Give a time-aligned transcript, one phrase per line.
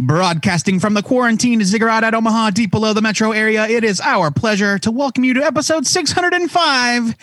[0.00, 4.30] Broadcasting from the quarantine ziggurat at Omaha, deep below the metro area, it is our
[4.30, 7.16] pleasure to welcome you to episode 605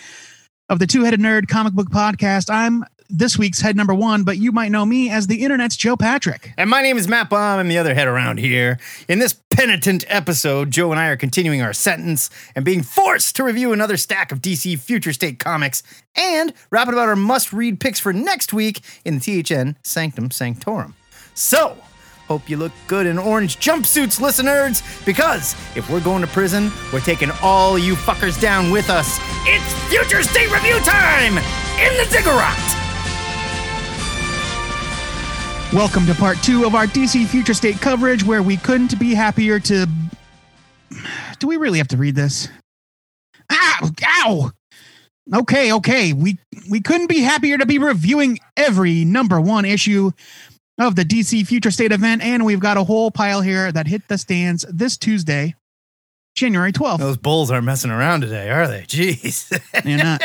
[0.68, 2.54] of the Two Headed Nerd comic book podcast.
[2.54, 5.96] I'm this week's head number one, but you might know me as the internet's Joe
[5.96, 6.52] Patrick.
[6.58, 7.60] And my name is Matt Baum.
[7.60, 8.78] I'm the other head around here.
[9.08, 13.46] In this penitent episode, Joe and I are continuing our sentence and being forced to
[13.46, 15.82] review another stack of DC Future State comics
[16.14, 20.94] and rapping about our must read picks for next week in the THN Sanctum Sanctorum.
[21.36, 21.78] So,
[22.28, 27.00] hope you look good in orange jumpsuits, listeners, because if we're going to prison, we're
[27.00, 29.20] taking all you fuckers down with us.
[29.46, 32.58] It's Future State Review time in the ziggurat!
[35.74, 39.60] Welcome to part two of our DC Future State coverage, where we couldn't be happier
[39.62, 39.88] to.
[41.40, 42.48] Do we really have to read this?
[43.52, 43.90] Ow!
[44.04, 44.52] Ow!
[45.34, 46.14] Okay, okay.
[46.14, 46.38] We
[46.70, 50.12] we couldn't be happier to be reviewing every number one issue
[50.78, 54.08] of the DC Future State event, and we've got a whole pile here that hit
[54.08, 55.56] the stands this Tuesday,
[56.36, 57.02] January twelfth.
[57.02, 58.82] Those bulls aren't messing around today, are they?
[58.88, 59.50] Jeez.
[59.84, 60.22] They're not.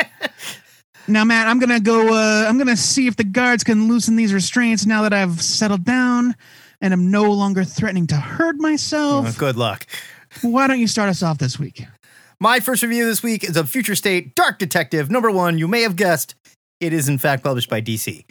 [1.09, 2.15] Now, Matt, I'm gonna go.
[2.15, 5.85] Uh, I'm gonna see if the guards can loosen these restraints now that I've settled
[5.85, 6.35] down
[6.81, 9.37] and I'm no longer threatening to hurt myself.
[9.37, 9.87] Good luck.
[10.43, 11.85] Why don't you start us off this week?
[12.39, 15.59] My first review this week is of Future State Dark Detective number one.
[15.59, 16.35] You may have guessed
[16.81, 18.25] it is in fact published by DC.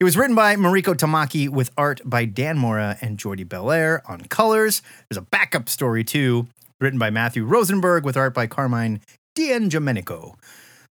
[0.00, 4.20] It was written by Mariko Tamaki with art by Dan Mora and Jordie Bellaire on
[4.20, 4.80] colors.
[5.08, 6.46] There's a backup story too,
[6.80, 9.00] written by Matthew Rosenberg with art by Carmine
[9.34, 10.36] Di Giandomenico.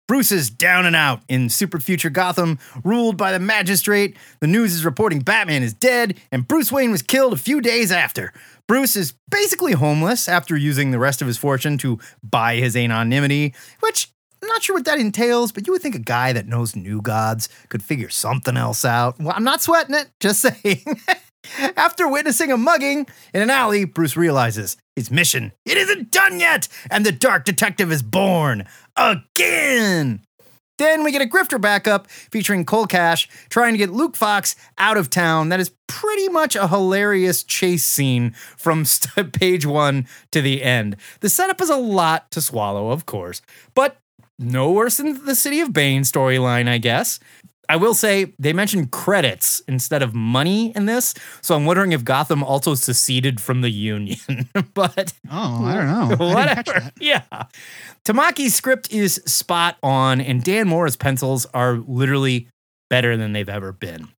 [0.07, 4.17] Bruce is down and out in super future Gotham, ruled by the magistrate.
[4.39, 7.91] The news is reporting Batman is dead, and Bruce Wayne was killed a few days
[7.91, 8.33] after.
[8.69, 13.53] Bruce is basically homeless after using the rest of his fortune to buy his anonymity,
[13.81, 16.75] which I'm not sure what that entails, but you would think a guy that knows
[16.75, 19.19] new gods could figure something else out.
[19.21, 21.01] Well, I'm not sweating it, just saying.
[21.77, 26.69] After witnessing a mugging in an alley, Bruce realizes his mission it isn't done yet,
[26.91, 28.67] and the dark detective is born
[28.97, 30.21] again.
[30.79, 34.97] Then we get a grifter backup featuring Cole Cash trying to get Luke Fox out
[34.97, 35.49] of town.
[35.51, 40.97] That is pretty much a hilarious chase scene from st- page one to the end.
[41.21, 43.43] The setup is a lot to swallow, of course,
[43.75, 43.99] but
[44.43, 47.19] no worse than the City of Bane storyline, I guess.
[47.69, 52.05] I will say they mentioned credits instead of money in this, so I'm wondering if
[52.05, 54.19] Gotham also seceded from the Union.
[54.75, 55.87] but Oh, I don't
[56.19, 56.27] know.
[56.27, 56.93] I didn't catch whatever.
[57.01, 57.23] Yeah.
[58.05, 62.49] Tamaki's script is spot on, and Dan Mora's pencils are literally
[62.91, 64.09] better than they've ever been.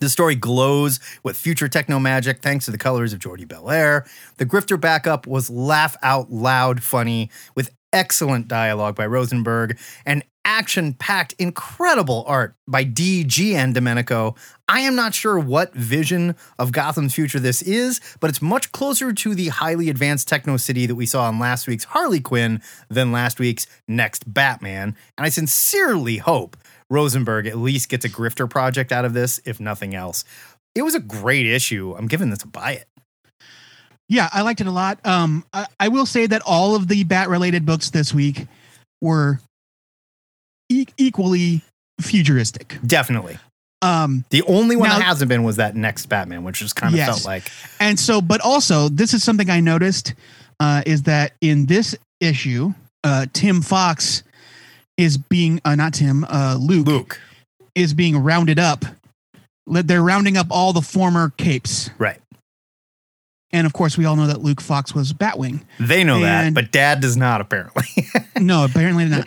[0.00, 4.08] The story glows with future techno magic thanks to the colors of Jordie Bellaire.
[4.36, 10.94] The Grifter backup was laugh out loud funny with excellent dialogue by Rosenberg and action
[10.94, 14.36] packed incredible art by Di Giandomenico.
[14.66, 19.12] I am not sure what vision of Gotham's future this is, but it's much closer
[19.12, 23.12] to the highly advanced techno city that we saw in last week's Harley Quinn than
[23.12, 24.96] last week's next Batman.
[25.18, 26.56] And I sincerely hope
[26.88, 30.24] Rosenberg at least gets a grifter project out of this, if nothing else.
[30.74, 31.94] It was a great issue.
[31.96, 32.88] I'm giving this a buy it.
[34.08, 34.98] Yeah, I liked it a lot.
[35.04, 38.46] Um, I, I will say that all of the bat related books this week
[39.02, 39.38] were
[40.70, 41.62] e- equally
[42.00, 42.78] futuristic.
[42.86, 43.38] Definitely.
[43.82, 46.94] Um, The only one Now- that hasn't been was that next Batman, which just kind
[46.94, 47.08] of Yes.
[47.08, 50.14] felt like and so, but also, this is something I noticed
[50.60, 54.24] uh, is that in this issue, uh, Tim Fox
[54.96, 57.20] is being uh, not Tim, uh, Luke, Luke.
[57.76, 58.84] is being rounded up.
[59.66, 62.20] They're rounding up all the former capes, Right.
[63.52, 65.62] And of course, we all know that Luke Fox was Batwing.
[65.80, 67.84] They know that, but dad does not, apparently.
[68.40, 69.26] No, apparently not.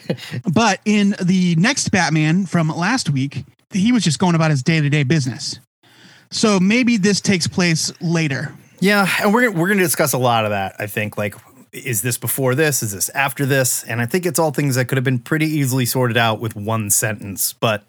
[0.54, 4.80] but in the next Batman from last week, he was just going about his day
[4.80, 5.60] to day business.
[6.30, 8.54] So maybe this takes place later.
[8.80, 9.06] yeah.
[9.22, 11.18] And we're, we're going to discuss a lot of that, I think.
[11.18, 11.36] Like,
[11.74, 12.82] is this before this?
[12.84, 13.84] Is this after this?
[13.84, 16.56] And I think it's all things that could have been pretty easily sorted out with
[16.56, 17.52] one sentence.
[17.52, 17.84] But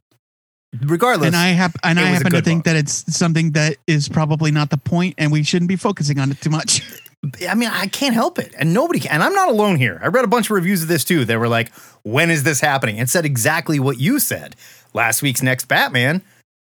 [0.80, 2.72] regardless, and I hap- and I happen to think book.
[2.72, 6.30] that it's something that is probably not the point, and we shouldn't be focusing on
[6.30, 6.82] it too much.
[7.48, 8.52] I mean, I can't help it.
[8.58, 9.12] And nobody can.
[9.12, 10.00] And I'm not alone here.
[10.02, 11.24] I read a bunch of reviews of this too.
[11.24, 11.72] They were like,
[12.02, 12.98] when is this happening?
[12.98, 14.56] And said exactly what you said.
[14.92, 16.22] Last week's next Batman,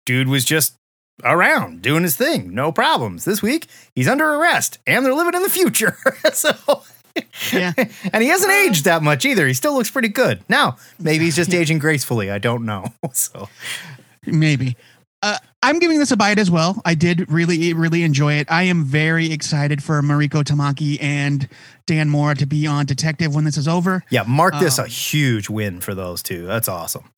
[0.05, 0.75] dude was just
[1.23, 2.52] around doing his thing.
[2.52, 3.25] No problems.
[3.25, 5.97] This week, he's under arrest and they're living in the future.
[6.32, 6.52] so
[7.53, 7.73] Yeah.
[8.12, 9.47] and he hasn't aged that much either.
[9.47, 10.43] He still looks pretty good.
[10.49, 12.31] Now, maybe he's just aging gracefully.
[12.31, 12.87] I don't know.
[13.12, 13.49] So,
[14.27, 14.77] Maybe.
[15.23, 16.81] Uh, I'm giving this a bite as well.
[16.85, 18.51] I did really, really enjoy it.
[18.51, 21.47] I am very excited for Mariko Tamaki and
[21.87, 24.03] Dan Mora to be on Detective when this is over.
[24.11, 26.47] yeah, mark this a Um, huge win for those two.
[26.47, 27.11] That's awesome.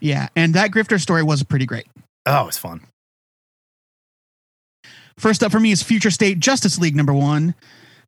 [0.00, 1.86] Yeah, and that Grifter story was pretty great.
[2.26, 2.82] Oh, it's fun.
[5.18, 7.54] First up for me is Future State Justice League number one.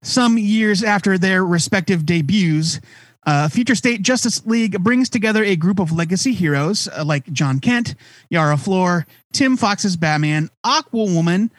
[0.02, 2.80] Some years after their respective debuts,
[3.24, 7.60] uh, Future State Justice League brings together a group of legacy heroes uh, like John
[7.60, 7.94] Kent,
[8.28, 11.50] Yara Flor, Tim Fox's Batman, Aquawoman,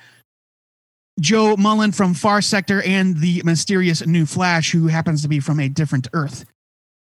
[1.20, 5.60] Jo Mullein from Far Sector, and the mysterious new Flash, who happens to be from
[5.60, 6.46] a different Earth.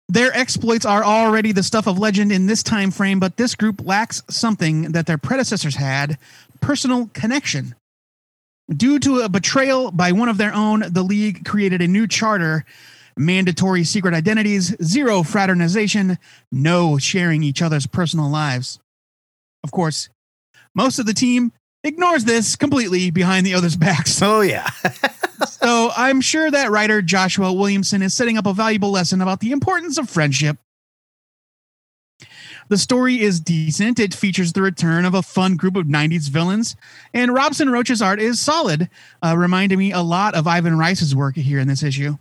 [0.09, 3.87] Their exploits are already the stuff of legend in this time frame, but this group
[3.87, 6.19] lacks something that their predecessors had
[6.61, 7.77] personal connection.
[8.75, 12.65] Due to a betrayal by one of their own, the League created a new charter
[13.17, 16.19] mandatory secret identities, zero fraternization,
[16.51, 18.79] no sharing each other's personal lives.
[19.63, 20.09] Of course,
[20.75, 21.53] most of the team
[21.85, 24.21] ignores this completely behind the others' backs.
[24.31, 24.69] Oh, yeah.
[25.47, 29.53] So I'm sure that writer Joshua Williamson is setting up a valuable lesson about the
[29.53, 30.59] importance of friendship.
[32.71, 33.99] The story is decent.
[33.99, 36.77] It features the return of a fun group of 90s villains,
[37.13, 38.89] and Robson Rocha's art is solid,
[39.25, 42.17] uh, reminding me a lot of Ivan Reis's work here in this issue.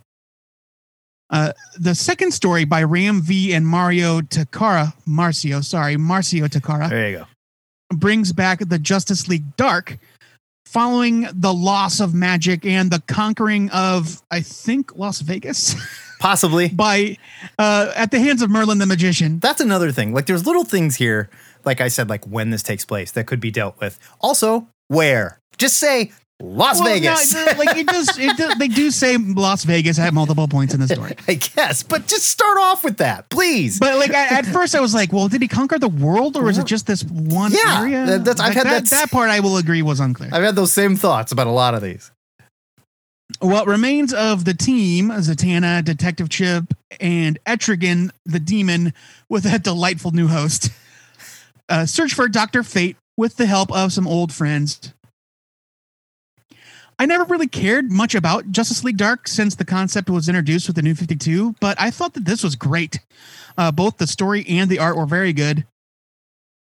[1.30, 7.10] Uh, the second story by Ram V and Mario Takara, Marcio, sorry, Marcio Takara, there
[7.10, 7.26] you go.
[7.94, 9.98] brings back the Justice League Dark,
[10.66, 15.76] following the loss of magic and the conquering of, I think, Las Vegas
[16.20, 16.68] Possibly.
[16.68, 17.16] by
[17.58, 19.40] uh, at the hands of Merlin the Magician.
[19.40, 20.14] That's another thing.
[20.14, 21.28] Like, there's little things here,
[21.64, 23.98] like I said, like when this takes place that could be dealt with.
[24.20, 25.40] Also, where?
[25.58, 26.12] Just say
[26.42, 27.34] Las Well, Vegas.
[27.34, 30.80] no, like it does, it does, they do say Las Vegas at multiple points in
[30.80, 31.14] the story.
[31.28, 33.78] I guess, but just start off with that, please.
[33.78, 36.48] But like I, at first, I was like, "Well, did he conquer the world, or
[36.48, 39.28] is it just this one Yeah, area?" that- that's- I've had that, that- that part.
[39.28, 40.30] I will agree was unclear.
[40.32, 42.10] I've had those same thoughts about a lot of these.
[43.38, 48.92] What remains of the team, Zatanna, Detective Chimp, and Etrigan, the demon,
[49.28, 50.70] with a delightful new host,
[51.68, 52.62] uh, search for Dr.
[52.62, 54.92] Fate with the help of some old friends.
[56.98, 60.76] I never really cared much about Justice League Dark since the concept was introduced with
[60.76, 63.00] the New 52, but I thought that this was great.
[63.56, 65.66] Uh, both the story and the art were very good.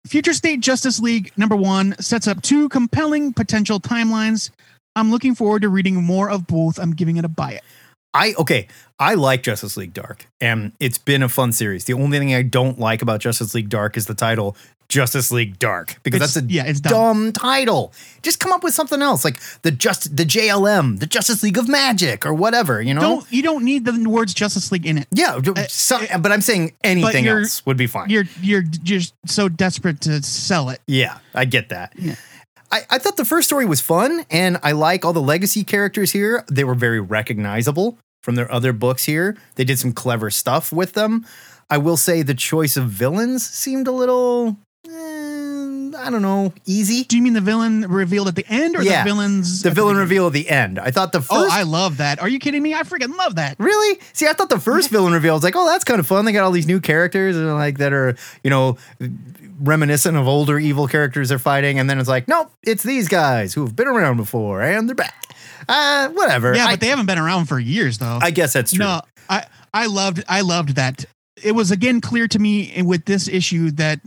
[0.06, 4.50] Future State Justice League number one sets up two compelling potential timelines
[4.96, 6.78] I'm looking forward to reading more of both.
[6.78, 7.62] I'm giving it a buy it.
[8.14, 8.68] I okay,
[8.98, 11.84] I like Justice League Dark, and it's been a fun series.
[11.84, 14.54] The only thing I don't like about Justice League Dark is the title
[14.90, 16.92] Justice League Dark because It's- that's a yeah, it's dumb.
[16.92, 17.94] dumb title.
[18.20, 21.70] Just come up with something else, like the just the JLM, the Justice League of
[21.70, 22.82] Magic, or whatever.
[22.82, 25.08] You know, Don't you don't need the words Justice League in it.
[25.10, 25.36] yeah.
[25.36, 28.10] Uh, some- uh, but I'm saying anything else would be fine.
[28.10, 30.80] You're you're just so desperate to sell it.
[30.86, 31.94] Yeah, I get that.
[31.98, 32.16] Yeah.
[32.72, 36.10] I, I thought the first story was fun, and I like all the legacy characters
[36.12, 36.44] here.
[36.50, 39.36] They were very recognizable from their other books here.
[39.56, 41.26] They did some clever stuff with them.
[41.68, 44.90] I will say the choice of villains seemed a little, eh,
[45.98, 47.04] I don't know, easy.
[47.04, 49.62] Do you mean the villain revealed at the end or Yeah, the villains?
[49.62, 50.00] The villain beginning?
[50.08, 50.78] reveal at the end.
[50.78, 51.30] I thought the first.
[51.32, 52.20] Oh, I love that.
[52.20, 52.74] Are you kidding me?
[52.74, 53.56] I freaking love that.
[53.58, 54.00] Really?
[54.12, 56.24] See, I thought the first villain reveal was like, oh, that's kind of fun.
[56.24, 58.76] They got all these new characters and like that are, you know,
[59.62, 63.54] reminiscent of older evil characters they're fighting, and then it's like, nope, it's these guys
[63.54, 65.14] who have been around before and they're back.
[65.68, 66.54] Uh, whatever.
[66.54, 68.18] Yeah, I, but they haven't been around for years though.
[68.20, 68.84] I guess that's true.
[68.84, 71.04] No, I I loved I loved that.
[71.42, 74.00] It was again clear to me with this issue that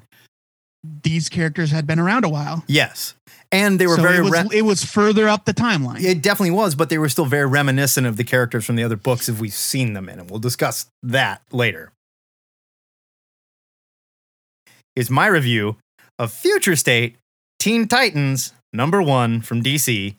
[1.03, 2.63] these characters had been around a while.
[2.67, 3.15] Yes,
[3.51, 4.17] and they were so very.
[4.17, 6.03] it was, re- it was further up the timeline.
[6.03, 8.97] it definitely was, but they were still very reminiscent of the characters from the other
[8.97, 11.91] books if we've seen them in, and we'll discuss that later.
[14.95, 15.75] Is my review
[16.17, 17.17] of Future State
[17.59, 20.15] Teen Titans number one from DC.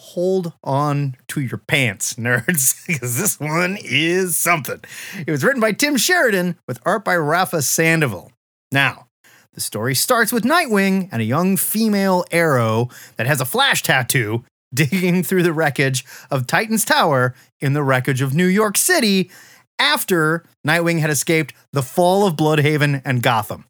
[0.00, 4.80] Hold on to your pants, nerds, because this one is something.
[5.24, 8.32] It was written by Tim Sheridan with art by Rafa Sandoval.
[8.72, 9.06] Now,
[9.52, 14.44] the story starts with Nightwing and a young female arrow that has a flash tattoo
[14.74, 19.30] digging through the wreckage of Titan's Tower in the wreckage of New York City
[19.78, 23.66] after Nightwing had escaped the fall of Blüdhaven and Gotham.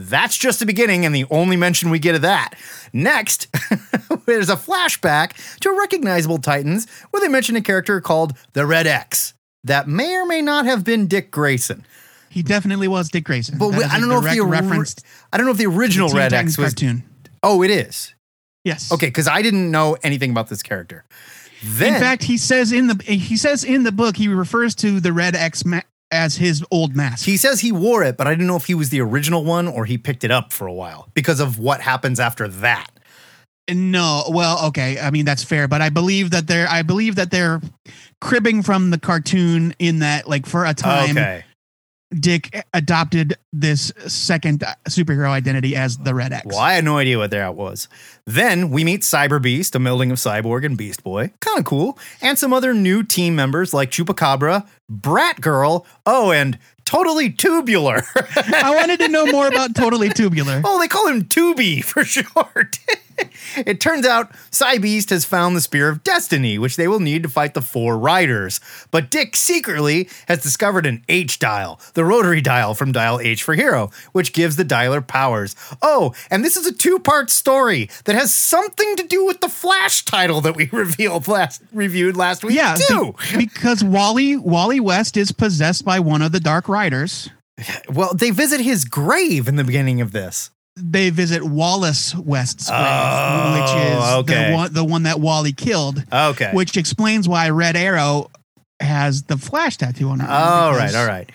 [0.00, 2.54] That's just the beginning and the only mention we get of that.
[2.92, 3.48] Next,
[4.26, 9.34] there's a flashback to recognizable Titans where they mention a character called the Red X
[9.64, 11.84] that may or may not have been Dick Grayson.
[12.30, 13.58] he definitely was Dick Grayson.
[13.58, 14.56] But we- I don't know if the ori-
[15.32, 16.68] I don't know if the original Red X was.
[16.74, 17.02] cartoon.
[17.42, 18.14] Oh, it is.
[18.64, 18.92] Yes.
[18.92, 21.04] Okay, because I didn't know anything about this character.
[21.64, 25.00] Then, in fact, he says in the he says in the book he refers to
[25.00, 27.24] the red X ma- as his old mask.
[27.26, 29.68] he says he wore it, but I didn't know if he was the original one
[29.68, 32.88] or he picked it up for a while because of what happens after that.
[33.70, 37.30] no, well, okay, I mean that's fair, but I believe that they're I believe that
[37.30, 37.60] they're
[38.20, 41.44] cribbing from the cartoon in that like for a time Okay.
[42.18, 46.46] Dick adopted this second superhero identity as the Red X.
[46.46, 47.86] Well, I had no idea what that was.
[48.24, 51.32] Then we meet Cyber Beast, a melding of Cyborg and Beast Boy.
[51.40, 51.98] Kind of cool.
[52.22, 58.02] And some other new team members like Chupacabra, Brat Girl, oh, and Totally Tubular.
[58.54, 60.62] I wanted to know more about Totally Tubular.
[60.64, 62.78] oh, they call him Tubi for short.
[63.56, 67.22] it turns out Cy Beast has found the Spear of Destiny, which they will need
[67.24, 68.60] to fight the four riders.
[68.90, 73.54] But Dick secretly has discovered an H dial, the rotary dial from Dial H for
[73.54, 75.54] Hero, which gives the dialer powers.
[75.82, 79.48] Oh, and this is a two part story that has something to do with the
[79.50, 83.14] Flash title that we revealed last reviewed last week, Yeah, too.
[83.36, 87.30] be- because Wally Wally West is possessed by one of the Dark Riders.
[87.92, 90.50] well, they visit his grave in the beginning of this.
[90.76, 94.04] They visit Wallace West's grave, Oh, which is
[94.34, 94.50] okay.
[94.50, 96.50] the one the one that Wally killed, Okay.
[96.52, 98.30] which explains why Red Arrow
[98.78, 100.28] has the Flash tattoo on her.
[100.30, 101.28] All right, all right.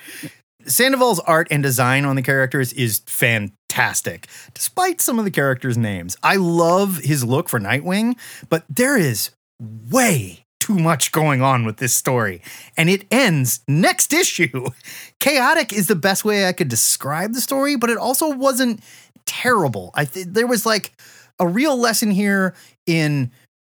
[0.66, 6.16] Sandoval's art and design on the characters is fantastic, despite some of the characters' names.
[6.24, 8.16] I love his look for Nightwing,
[8.48, 12.42] but there is way too much going on with this story,
[12.78, 14.70] and it ends next issue.
[15.20, 18.82] Chaotic is the best way I could describe the story, but it also wasn't
[19.26, 19.92] terrible.
[19.94, 20.94] I th- there was like
[21.40, 22.54] a real lesson here
[22.86, 23.32] in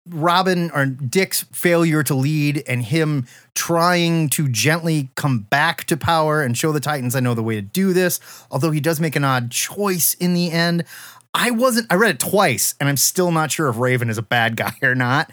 [0.09, 6.41] Robin or Dick's failure to lead and him trying to gently come back to power
[6.41, 9.15] and show the Titans I know the way to do this, although he does make
[9.15, 10.85] an odd choice in the end.
[11.33, 14.23] I wasn't I read it twice and I'm still not sure if Raven is a
[14.23, 15.31] bad guy or not.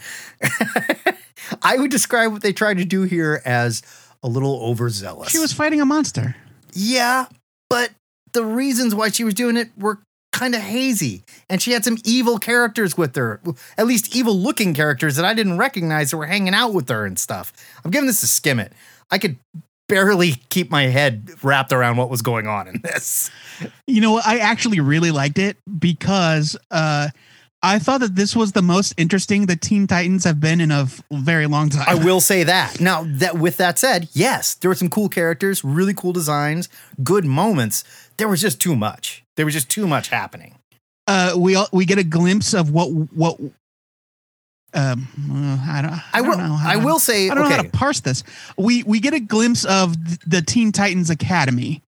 [1.63, 3.83] I would describe what they tried to do here as
[4.23, 5.31] a little overzealous.
[5.31, 6.37] She was fighting a monster.
[6.73, 7.27] Yeah,
[7.69, 7.91] but
[8.33, 10.01] the reasons why she was doing it were
[10.33, 11.23] kind of hazy.
[11.49, 13.41] And she had some evil characters with her,
[13.79, 17.07] at least evil looking characters that I didn't recognize that were hanging out with her
[17.07, 17.53] and stuff.
[17.85, 18.73] I'm giving this a skim it.
[19.11, 19.39] I could
[19.95, 23.31] barely keep my head wrapped around what was going on in this.
[23.87, 27.11] You know, I actually really liked it because uh,
[27.63, 30.89] I thought that this was the most interesting the Teen Titans have been in a
[31.13, 31.85] very long time.
[31.87, 32.81] I will say that.
[32.81, 36.69] Now, that with that said, yes, there were some cool characters, really cool designs,
[37.05, 37.85] good moments.
[38.17, 39.23] There was just too much.
[39.37, 40.57] There was just too much happening.
[41.07, 43.39] uh, we all, we get a glimpse of what what.
[44.75, 45.93] Um, I don't.
[45.93, 46.38] I, I don't will.
[46.38, 47.31] know how I will say.
[47.31, 48.25] I don't know how to parse this.
[48.59, 49.95] We we get a glimpse of
[50.28, 51.83] the Teen Titans Academy,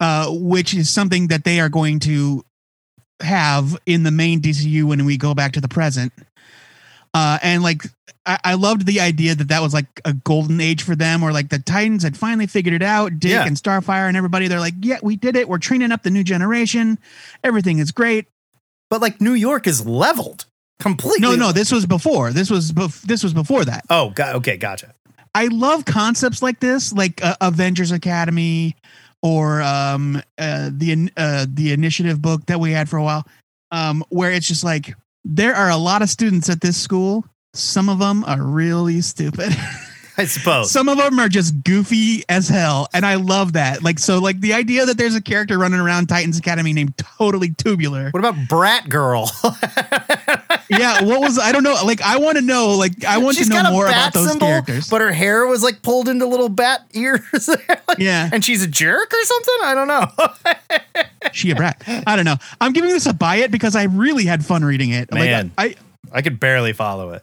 [0.00, 2.44] uh, which is something that they are going to
[3.20, 6.12] have in the main DCU when we go back to the present.
[7.14, 7.82] Uh, and like,
[8.24, 11.30] I, I loved the idea that that was like a golden age for them, or
[11.32, 13.18] like the Titans had finally figured it out.
[13.20, 13.46] Dick Yeah.
[13.46, 15.48] and Starfire and everybody, they're like, yeah, we did it.
[15.48, 16.98] We're training up the new generation.
[17.44, 18.26] Everything is great.
[18.88, 20.46] but like New York is leveled
[20.80, 21.20] completely.
[21.20, 22.32] No, no, this was before.
[22.32, 23.84] This was bef- this was before that.
[23.90, 24.94] Oh, got, okay, gotcha.
[25.34, 28.76] I love concepts like this, like uh, Avengers Academy
[29.22, 33.26] or um, uh, the uh, the initiative book that we had for a while,
[33.70, 37.24] um, where it's just like there are a lot of students at this school.
[37.54, 39.52] Some of them are really stupid.
[40.18, 40.70] I suppose.
[40.70, 43.82] Some of them are just goofy as hell, and I love that.
[43.82, 47.50] Like so, like the idea that there's a character running around Titans Academy named Totally
[47.50, 48.10] Tubular.
[48.10, 49.30] what about Brat Girl?
[50.68, 51.76] yeah, what was I don't know.
[51.84, 52.72] Like I want to know.
[52.76, 54.88] Like I want She's to know more about those symbol, characters.
[54.90, 57.20] But her hair was like pulled into little bat ears.
[57.88, 58.28] Like, Yeah.
[58.32, 59.54] And she's a jerk or something?
[59.64, 61.32] I don't know.
[61.32, 61.82] she a brat.
[62.06, 62.36] I don't know.
[62.60, 65.12] I'm giving this a buy it because I really had fun reading it.
[65.12, 65.52] Man.
[65.58, 65.78] Like
[66.12, 67.22] I, I could barely follow it.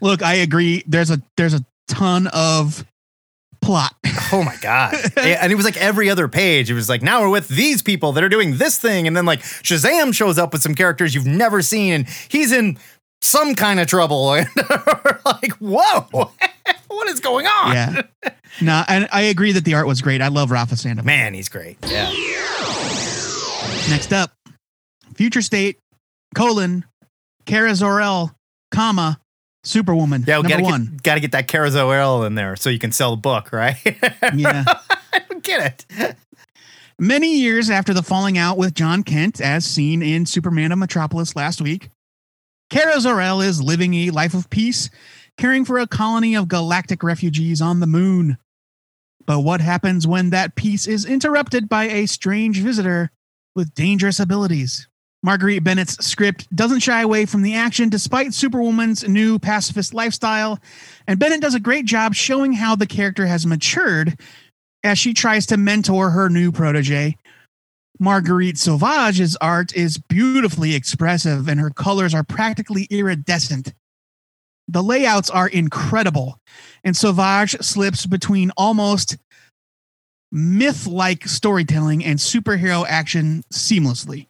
[0.00, 0.82] Look, I agree.
[0.86, 2.84] There's a there's a ton of
[3.60, 3.94] plot.
[4.32, 4.94] Oh my God.
[5.16, 6.70] and it was like every other page.
[6.70, 9.06] It was like, now we're with these people that are doing this thing.
[9.06, 12.78] And then like Shazam shows up with some characters you've never seen and he's in
[13.22, 14.34] some kind of trouble.
[14.34, 14.48] And
[15.24, 16.06] like, whoa,
[16.88, 17.72] what is going on?
[17.72, 18.02] yeah.
[18.60, 20.20] No, and I agree that the art was great.
[20.20, 21.06] I love Rafa Sandoval.
[21.06, 21.78] Man, he's great.
[21.86, 22.10] Yeah.
[23.88, 24.32] Next up,
[25.14, 25.78] Future State,
[26.34, 26.84] colon,
[27.46, 28.34] Kara Zor-El,
[28.72, 29.18] comma,
[29.64, 30.24] Superwoman.
[30.26, 30.86] Yeah, we gotta one.
[30.86, 33.76] get, gotta get that Carousel in there so you can sell the book, right?
[34.34, 34.64] Yeah.
[35.12, 36.16] I don't get it.
[36.98, 41.36] Many years after the falling out with John Kent, as seen in Superman of Metropolis
[41.36, 41.90] last week,
[42.70, 44.88] Kara Zor-El is living a life of peace,
[45.36, 48.38] caring for a colony of galactic refugees on the moon.
[49.26, 53.10] But what happens when that peace is interrupted by a strange visitor
[53.54, 54.88] with dangerous abilities?
[55.22, 60.58] Marguerite Bennett's script doesn't shy away from the action despite Superwoman's new pacifist lifestyle,
[61.06, 64.18] and Bennett does a great job showing how the character has matured
[64.82, 67.16] as she tries to mentor her new protege.
[68.00, 73.74] Marguerite Sauvage's art is beautifully expressive and her colors are practically iridescent.
[74.66, 76.38] The layouts are incredible,
[76.82, 79.18] and Sauvage slips between almost
[80.32, 84.26] myth like storytelling and superhero action seamlessly.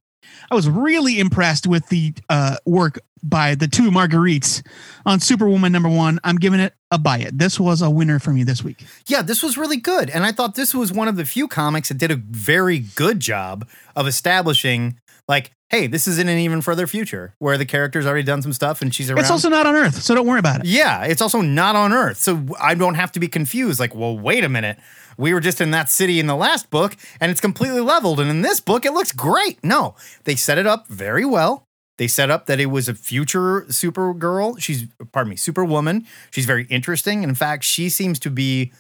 [0.53, 4.63] I was really impressed with the uh, work by the two Marguerites
[5.07, 6.21] on Superwoman number one.
[6.25, 7.39] I'm giving it a buy it.
[7.39, 8.85] This was a winner for me this week.
[9.07, 10.11] Yeah, this was really good.
[10.11, 13.19] And I thought this was one of the few comics that did a very good
[13.19, 13.67] job
[13.97, 18.23] of establishing, like, hey, this is in an even further future where the character's already
[18.23, 19.21] done some stuff and she's around.
[19.21, 20.67] It's also not on Earth, so don't worry about it.
[20.67, 22.19] Yeah, it's also not on Earth.
[22.19, 23.81] So I don't have to be confused.
[23.81, 24.79] Like, well, wait a minute.
[25.17, 28.21] We were just in that city in the last book and it's completely leveled.
[28.21, 29.65] And in this book, it looks great.
[29.65, 31.65] No, they set it up very well.
[31.97, 34.61] They set up that it was a future Supergirl.
[34.61, 36.07] She's, pardon me, Superwoman.
[36.31, 37.23] She's very interesting.
[37.23, 38.73] In fact, she seems to be,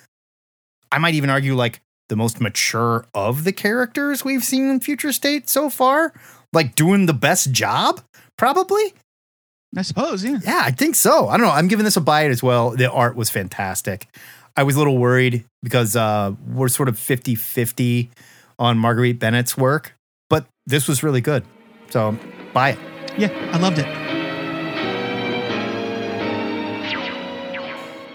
[0.90, 5.12] I might even argue, like the most mature of the characters we've seen in Future
[5.12, 6.12] State so far.
[6.52, 8.00] Like doing the best job,
[8.36, 8.94] probably.
[9.76, 10.38] I suppose, yeah.
[10.44, 11.28] Yeah, I think so.
[11.28, 11.52] I don't know.
[11.52, 12.70] I'm giving this a buy it as well.
[12.70, 14.06] The art was fantastic.
[14.54, 18.10] I was a little worried because uh, we're sort of 50 50
[18.58, 19.94] on Marguerite Bennett's work,
[20.28, 21.44] but this was really good.
[21.88, 22.18] So
[22.52, 22.78] buy it.
[23.16, 24.01] Yeah, I loved it.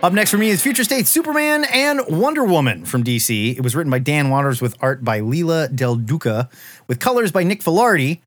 [0.03, 3.57] Up next for me is Future State Superman and Wonder Woman from DC.
[3.57, 6.49] It was written by Dan Watters with art by Leila Del Duca,
[6.85, 8.19] with colors by Nick Filardi.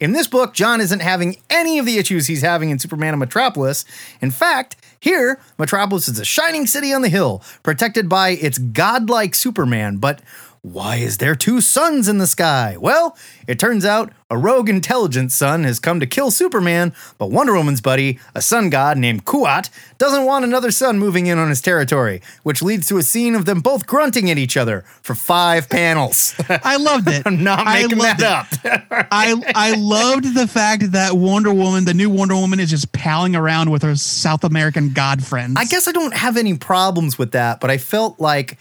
[0.00, 3.20] In this book, John isn't having any of the issues he's having in Superman and
[3.20, 3.84] Metropolis.
[4.22, 9.34] In fact, here, Metropolis is a shining city on the hill, protected by its godlike
[9.34, 9.98] Superman.
[9.98, 10.22] But
[10.62, 12.76] why is there two suns in the sky?
[12.78, 17.54] Well, it turns out a rogue intelligence sun has come to kill Superman, but Wonder
[17.54, 21.62] Woman's buddy, a sun god named Kuat, doesn't want another sun moving in on his
[21.62, 25.68] territory, which leads to a scene of them both grunting at each other for five
[25.68, 26.34] panels.
[26.48, 27.22] I loved it.
[27.24, 28.92] I'm not making loved that it.
[28.92, 29.06] up.
[29.10, 33.34] I I loved the fact that Wonder Woman, the new Wonder Woman, is just palling
[33.34, 35.54] around with her South American god friends.
[35.56, 38.58] I guess I don't have any problems with that, but I felt like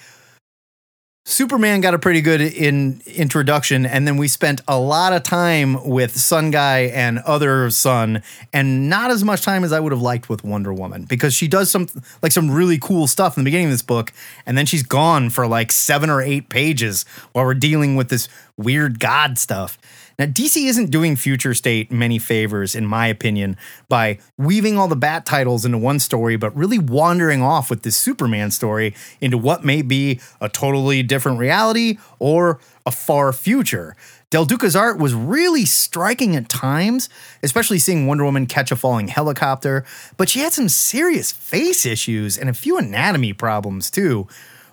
[1.30, 5.86] Superman got a pretty good in introduction, and then we spent a lot of time
[5.86, 10.02] with Sun Guy and other Sun, and not as much time as I would have
[10.02, 11.90] liked with Wonder Woman because she does some
[12.22, 14.14] like some really cool stuff in the beginning of this book,
[14.46, 18.30] and then she's gone for like seven or eight pages while we're dealing with this
[18.56, 19.78] weird God stuff.
[20.20, 23.56] Now, DC isn't doing Future State many favors, in my opinion,
[23.88, 27.96] by weaving all the Bat titles into one story, but really wandering off with this
[27.96, 33.96] Superman story into what may be a totally different reality or a far future.
[34.32, 37.10] Del Duca's art was really striking at times,
[37.44, 39.86] especially seeing Wonder Woman catch a falling helicopter,
[40.18, 44.28] but she had some serious face issues and a few anatomy problems too.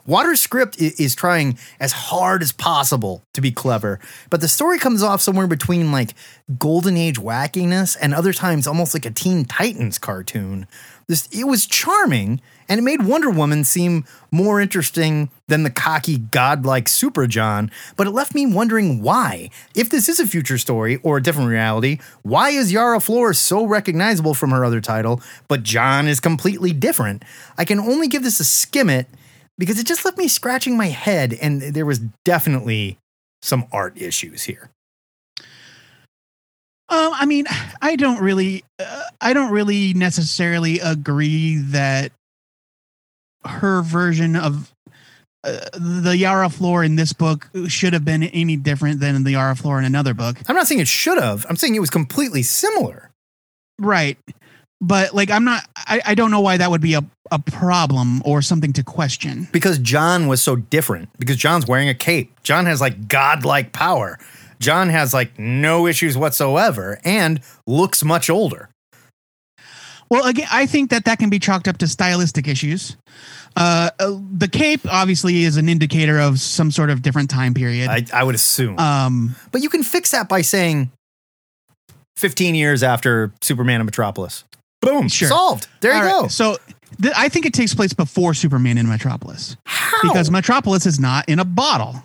[0.06, 5.02] Watters's script is trying as hard as possible to be clever, but the story comes
[5.02, 6.14] off somewhere between like
[6.58, 10.66] golden age wackiness and other times almost like a Teen Titans cartoon.
[11.06, 16.18] This it was charming and it made Wonder Woman seem more interesting than the cocky
[16.18, 19.50] godlike Super John, but it left me wondering why.
[19.74, 23.64] If this is a future story or a different reality, why is Yara Flor so
[23.64, 27.22] recognizable from her other title, but John is completely different?
[27.56, 29.06] I can only give this a skim it
[29.58, 32.98] because it just left me scratching my head, and there was definitely
[33.42, 34.70] some art issues here.
[36.88, 37.46] Um, I mean,
[37.80, 42.12] I don't really, uh, I don't really necessarily agree that
[43.44, 44.72] her version of
[45.44, 49.56] uh, the Yara Flor in this book should have been any different than the Yara
[49.56, 50.36] Flor in another book.
[50.48, 51.44] I'm not saying it should have.
[51.48, 53.10] I'm saying it was completely similar.
[53.78, 54.18] Right.
[54.86, 58.20] But like, I'm not, I, I don't know why that would be a, a problem
[58.24, 59.48] or something to question.
[59.50, 61.08] because John was so different.
[61.18, 62.30] Because John's wearing a cape.
[62.42, 64.18] John has like godlike power.
[64.60, 68.68] John has like no issues whatsoever and looks much older.
[70.10, 72.96] Well, again, I think that that can be chalked up to stylistic issues.
[73.56, 77.88] Uh, uh, the cape obviously is an indicator of some sort of different time period.
[77.88, 78.78] I, I would assume.
[78.78, 80.90] um, but you can fix that by saying
[82.16, 84.44] 15 years after Superman and Metropolis.
[84.84, 85.08] Boom.
[85.08, 85.28] Sure.
[85.28, 85.68] Solved.
[85.80, 86.28] There you all right, go.
[86.28, 86.56] So
[87.02, 90.02] th- I think it takes place before Superman in Metropolis How?
[90.02, 92.02] because Metropolis is not in a bottle.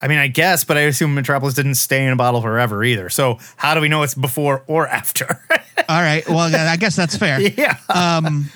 [0.00, 3.08] I mean, I guess, but I assume Metropolis didn't stay in a bottle forever either.
[3.08, 5.26] So how do we know it's before or after?
[5.88, 6.28] All right.
[6.28, 7.40] Well, I guess that's fair.
[7.56, 7.76] yeah.
[7.88, 8.50] Um,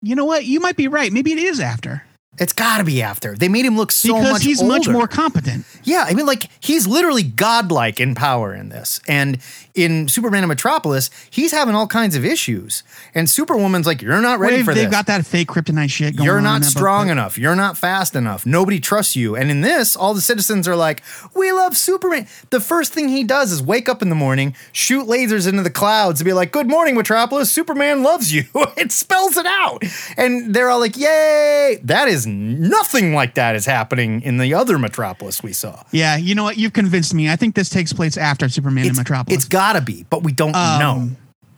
[0.00, 0.46] you know what?
[0.46, 1.12] You might be right.
[1.12, 2.04] Maybe it is after
[2.38, 3.34] It's got to be after.
[3.34, 5.66] They made him look so because much he's much more competent.
[5.84, 9.38] Yeah, I mean, like he's literally godlike in power in this, and
[9.84, 12.82] in Superman and Metropolis, he's having all kinds of issues.
[13.14, 14.96] And Superwoman's like, You're not ready They've, for they've this.
[14.96, 17.38] got that fake kryptonite shit going You're not that book, strong enough.
[17.38, 18.44] You're not fast enough.
[18.44, 19.36] Nobody trusts you.
[19.36, 21.02] And in this, all the citizens are like,
[21.34, 22.26] We love Superman.
[22.50, 25.70] The first thing he does is wake up in the morning, shoot lasers into the
[25.70, 27.50] clouds, and be like, Good morning, Metropolis.
[27.52, 28.44] Superman loves you.
[28.76, 29.82] it spells it out.
[30.16, 31.78] And they're all like, Yay.
[31.84, 35.82] That is nothing like that is happening in the other Metropolis we saw.
[35.92, 36.56] Yeah, you know what?
[36.56, 37.30] You've convinced me.
[37.30, 39.36] I think this takes place after Superman It's, Metropolis.
[39.36, 41.10] it's gotta be, but we don't Um, know.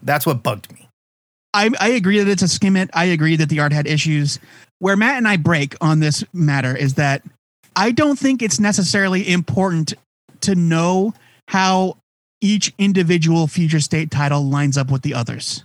[0.03, 0.89] That's what bugged me.
[1.55, 2.91] I, I agree that it's a skim it.
[2.93, 4.39] I agree that the art had issues.
[4.79, 7.23] Where Matt and I break on this matter is that
[7.77, 9.95] I don't think it's necessarily important
[10.43, 11.13] to know
[11.49, 11.97] how
[12.41, 15.65] each individual future state title lines up with the others.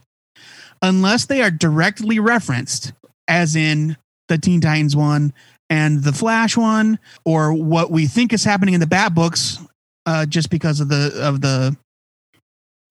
[0.82, 2.92] Unless they are directly referenced,
[3.28, 3.96] as in
[4.28, 5.34] the Teen Titans one
[5.70, 9.60] and the Flash one, or what we think is happening in the Bat books,
[10.06, 11.76] uh, just because of the of the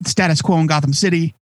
[0.03, 1.35] status quo in Gotham City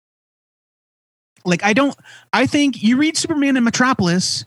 [1.44, 1.96] like I don't
[2.32, 4.44] I think you read Superman and Metropolis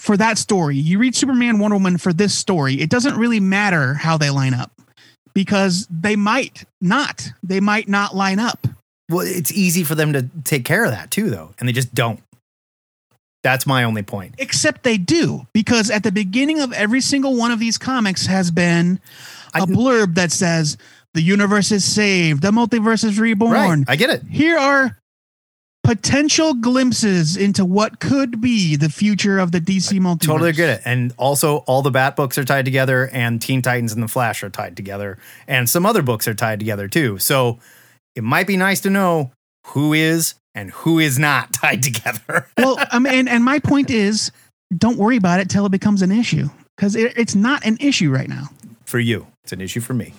[0.00, 0.76] for that story.
[0.76, 2.80] You read Superman Wonder Woman for this story.
[2.80, 4.72] It doesn't really matter how they line up
[5.34, 7.30] because they might not.
[7.42, 8.66] They might not line up.
[9.08, 11.94] Well, it's easy for them to take care of that too, though, and they just
[11.94, 12.20] don't.
[13.42, 14.36] That's my only point.
[14.38, 18.50] Except they do because at the beginning of every single one of these comics has
[18.50, 19.00] been
[19.54, 20.76] a blurb that says
[21.14, 23.52] the universe is saved, the multiverse is reborn.
[23.80, 23.84] Right.
[23.88, 24.22] I get it.
[24.24, 24.98] Here are
[25.84, 30.26] potential glimpses into what could be the future of the DC multiverse.
[30.26, 30.82] Totally get it.
[30.84, 34.42] And also, all the Bat books are tied together, and Teen Titans and the Flash
[34.42, 37.18] are tied together, and some other books are tied together too.
[37.18, 37.58] So
[38.14, 39.32] it might be nice to know
[39.68, 42.48] who is and who is not tied together.
[42.58, 44.30] well, I mean, and, and my point is,
[44.76, 48.10] don't worry about it till it becomes an issue because it, it's not an issue
[48.10, 48.48] right now.
[48.84, 50.14] for you, it's an issue for me.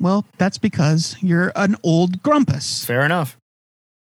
[0.00, 3.36] Well, that's because you're an old grumpus Fair enough.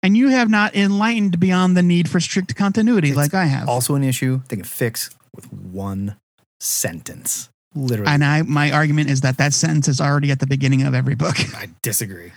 [0.03, 3.67] and you have not enlightened beyond the need for strict continuity like I have.
[3.67, 6.17] Also, an issue they can fix with one
[6.59, 7.49] sentence.
[7.73, 10.93] Literally, and I, my argument is that that sentence is already at the beginning of
[10.93, 11.35] every book.
[11.55, 12.33] I disagree.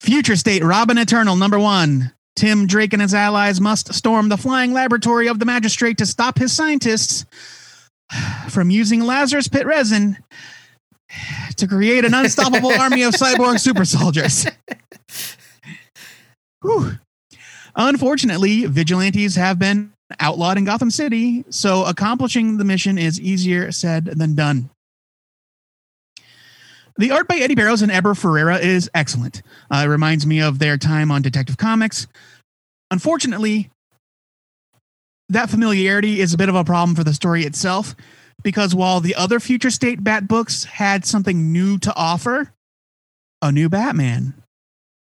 [0.00, 2.12] Future State Robin Eternal number one.
[2.36, 6.38] Tim Drake and his allies must storm the flying laboratory of the magistrate to stop
[6.38, 7.26] his scientists
[8.48, 10.16] from using Lazarus pit resin
[11.56, 14.46] to create an unstoppable army of cyborg super soldiers.
[16.62, 16.98] Whew.
[17.76, 24.06] Unfortunately, vigilantes have been outlawed in Gotham City, so accomplishing the mission is easier said
[24.06, 24.70] than done.
[26.98, 29.42] The art by Eddy Barrows and Eber Ferreira is excellent.
[29.70, 32.06] Uh, it reminds me of their time on Detective Comics.
[32.90, 33.70] Unfortunately,
[35.28, 37.94] that familiarity is a bit of a problem for the story itself
[38.42, 42.52] because while the other Future State Bat books had something new to offer,
[43.42, 44.34] a new Batman,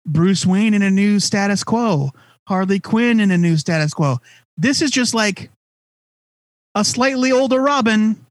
[0.07, 2.11] Bruce Wayne in a new status quo,
[2.49, 4.19] Harley Quinn in a new status quo.
[4.57, 5.51] This is just like
[6.75, 8.25] a slightly older Robin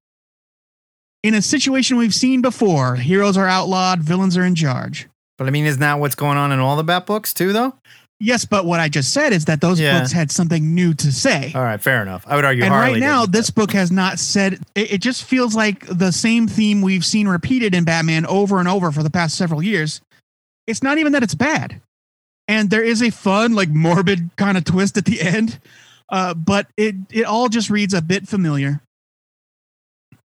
[1.23, 2.95] in a situation we've seen before.
[2.95, 5.07] Heroes are outlawed, villains are in charge.
[5.37, 7.75] But I mean, isn't that what's going on in all the Bat books too, though?
[8.21, 9.99] Yes, but what I just said is that those Yeah.
[9.99, 11.53] books had something new to say.
[11.55, 12.25] All right, fair enough.
[12.27, 14.59] I would argue and Harley right now, this book has not said.
[14.75, 18.67] It, it just feels like the same theme we've seen repeated in Batman over and
[18.67, 20.01] over for the past several years.
[20.67, 21.81] It's not even that it's bad,
[22.49, 25.57] and there is a fun, like morbid kind of twist at the end,
[26.09, 28.81] uh, but it it all just reads a bit familiar.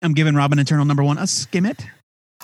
[0.01, 1.86] I'm giving Robin Eternal number one a skim it.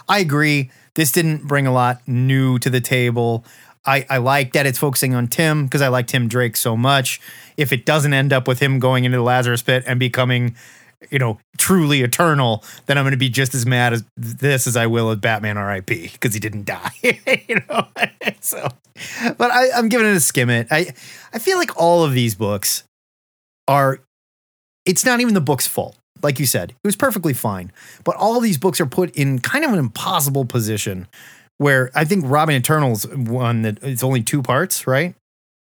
[0.07, 0.69] I agree.
[0.93, 3.43] This didn't bring a lot new to the table.
[3.87, 7.21] I, I like that it's focusing on Tim because I like Tim Drake so much.
[7.55, 10.55] If it doesn't end up with him going into the Lazarus pit and becoming,
[11.09, 14.75] you know, truly eternal, then I'm going to be just as mad as this as
[14.75, 16.09] I will at Batman R.I.P.
[16.11, 16.91] because he didn't die.
[17.47, 17.87] you know,
[18.41, 18.67] so.
[19.37, 20.67] But I, I'm giving it a skim it.
[20.69, 20.93] I
[21.31, 22.83] I feel like all of these books
[23.67, 24.01] are.
[24.85, 27.71] It's not even the book's fault like you said, it was perfectly fine.
[28.03, 31.07] But all these books are put in kind of an impossible position
[31.57, 35.15] where I think Robin Eternal's one that it's only two parts, right?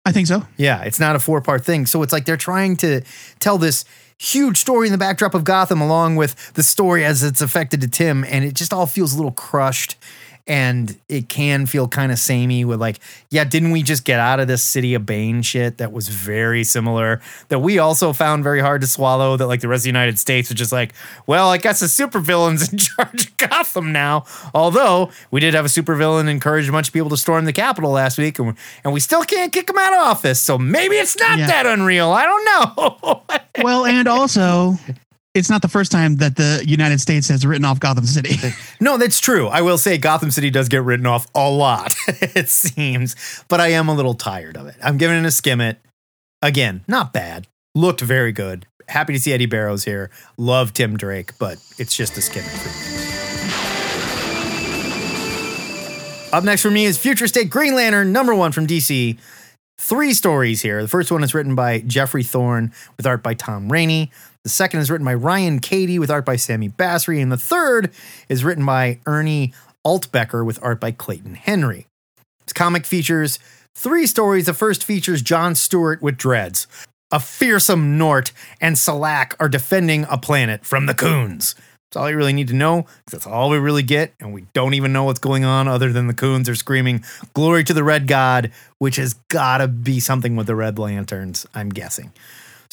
[0.05, 0.45] I think so.
[0.57, 1.85] Yeah, it's not a four part thing.
[1.85, 3.01] So it's like they're trying to
[3.39, 3.85] tell this
[4.19, 7.87] huge story in the backdrop of Gotham along with the story as it's affected to
[7.87, 8.23] Tim.
[8.25, 9.95] And it just all feels a little crushed.
[10.45, 14.41] And it can feel kind of samey with like, yeah, didn't we just get out
[14.41, 18.59] of this City of Bane shit that was very similar that we also found very
[18.59, 19.37] hard to swallow?
[19.37, 20.93] That like the rest of the United States was just like,
[21.27, 24.25] well, I guess the supervillain's in charge of Gotham now.
[24.53, 27.91] Although we did have a supervillain encourage a bunch of people to storm the Capitol
[27.91, 30.41] last week, and, and we still can't kick him out of office.
[30.41, 31.47] So maybe it's not Yeah.
[31.47, 32.11] that unreal.
[32.11, 33.23] I don't know.
[33.61, 34.79] Well, and also
[35.33, 38.35] it's not the first time that the United States has written off Gotham City.
[38.79, 39.47] No, that's true.
[39.47, 43.15] I will say Gotham City does get written off a lot, it seems,
[43.47, 44.75] but I am a little tired of it.
[44.83, 45.79] I'm giving it a skim it.
[46.41, 47.47] Again, not bad.
[47.75, 48.67] Looked very good.
[48.89, 50.11] Happy to see Eddy Barrows here.
[50.37, 52.93] Love Tim Drake, but it's just a skim it.
[56.33, 59.17] Up next for me is Future State Green Lantern, number one from DC.
[59.79, 60.81] Three stories here.
[60.81, 64.11] The first one is written by Geoffrey Thorne with art by Tom Rainey.
[64.43, 67.21] The second is written by Ryan Cady with art by Sami Basri.
[67.21, 67.91] And the third
[68.27, 69.53] is written by Ernie
[69.85, 71.87] Altbacker with art by Clayton Henry.
[72.45, 73.39] This comic features
[73.73, 74.45] three stories.
[74.45, 76.67] The first features John Stewart with dreads.
[77.09, 81.55] A fearsome Nort and Salaak are defending a planet from the Khunds.
[81.89, 82.87] That's all you really need to know.
[83.11, 86.07] That's all we really get, and we don't even know what's going on other than
[86.07, 87.03] the Khunds are screaming
[87.33, 91.45] "Glory to the Red God," which has gotta be something with the Red Lanterns.
[91.53, 92.11] I'm guessing.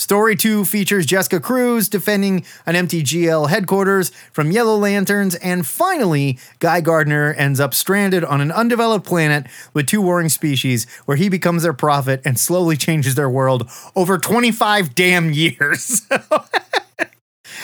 [0.00, 6.38] Story two features Jessica Cruz defending an empty GL headquarters from Yellow Lanterns, and finally,
[6.58, 11.28] Guy Gardner ends up stranded on an undeveloped planet with two warring species where he
[11.28, 16.00] becomes their prophet and slowly changes their world over 25 damn years.
[16.10, 16.18] if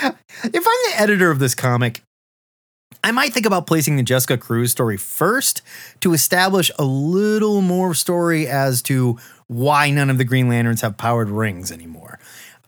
[0.04, 2.02] I'm the editor of this comic,
[3.06, 5.62] I might think about placing the Jessica Cruz story first
[6.00, 9.16] to establish a little more story as to
[9.46, 12.18] why none of the Green Lanterns have powered rings anymore.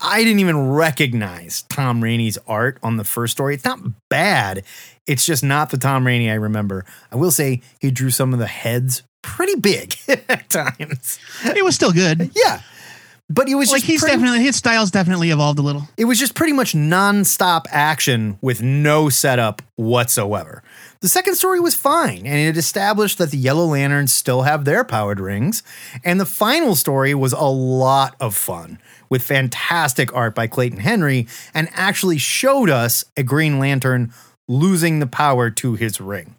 [0.01, 3.55] I didn't even recognize Tom Rainey's art on the first story.
[3.57, 4.63] It's not bad.
[5.09, 6.85] It's just not the Tom Rainey I remember.
[7.11, 9.97] I will say he drew some of the heads pretty big
[10.29, 11.19] at times.
[11.47, 12.31] it was still good.
[12.37, 12.61] Yeah.
[13.31, 15.87] But it was Like just he's pretty- definitely his style's definitely evolved a little.
[15.99, 20.63] it was just pretty much nonstop action with no setup whatsoever.
[21.01, 24.83] The second story was fine, and it established that the Yellow Lanterns still have their
[24.83, 25.63] powered rings.
[26.05, 28.79] And the final story was a lot of fun
[29.11, 34.13] with fantastic art by Clayton Henry and actually showed us a Green Lantern
[34.49, 36.35] losing the power to his ring.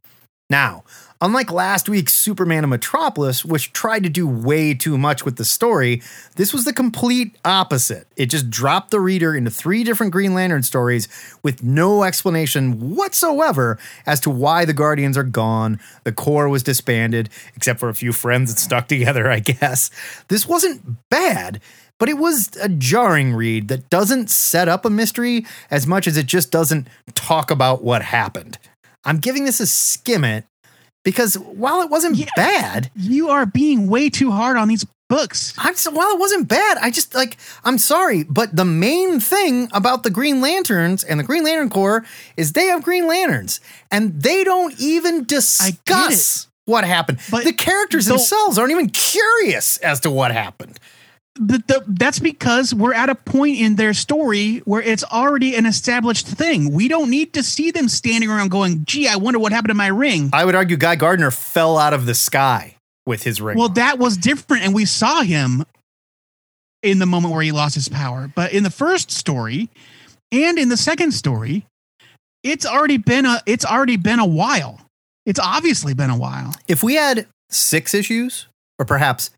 [0.50, 0.84] Now,
[1.22, 5.46] unlike last week's Superman of Metropolis, which tried to do way too much with the
[5.46, 6.02] story,
[6.36, 8.08] this was the complete opposite.
[8.16, 11.08] It just dropped the reader into three different Green Lantern stories
[11.44, 17.30] with no explanation whatsoever as to why the Guardians are gone, the Corps was disbanded,
[17.56, 19.90] except for a few friends that stuck together, I guess.
[20.30, 21.62] This wasn't bad.
[21.98, 26.16] But it was a jarring read that doesn't set up a mystery as much as
[26.16, 28.58] it just doesn't talk about what happened.
[29.04, 30.46] I'm giving this a skim it
[31.10, 32.28] because while it wasn't Yeah.
[32.36, 35.54] bad, You are being way too hard on these books.
[35.58, 39.68] I'm just, while it wasn't bad, I just like I'm sorry, but the main thing
[39.74, 42.06] about the Green Lanterns and the Green Lantern Corps
[42.38, 47.18] is they have Green Lanterns and they don't even discuss what happened.
[47.32, 50.80] But the characters themselves aren't even curious as to what happened.
[51.36, 55.66] The, the, that's because we're at a point in their story where it's already an
[55.66, 56.74] established thing.
[56.74, 59.76] We don't need to see them standing around going, "Gee, I wonder what happened to
[59.76, 63.58] my ring." I would argue Guy Gardner fell out of the sky with his ring.
[63.58, 65.64] Well, that was different, and we saw him
[66.84, 68.32] in the moment where he lost his power.
[68.34, 69.70] But in the first story,
[70.32, 71.66] and in the second story,
[72.44, 74.82] it's already been a it's already been a while.
[75.26, 76.56] It's obviously been a while.
[76.68, 79.30] if we had six issues or perhaps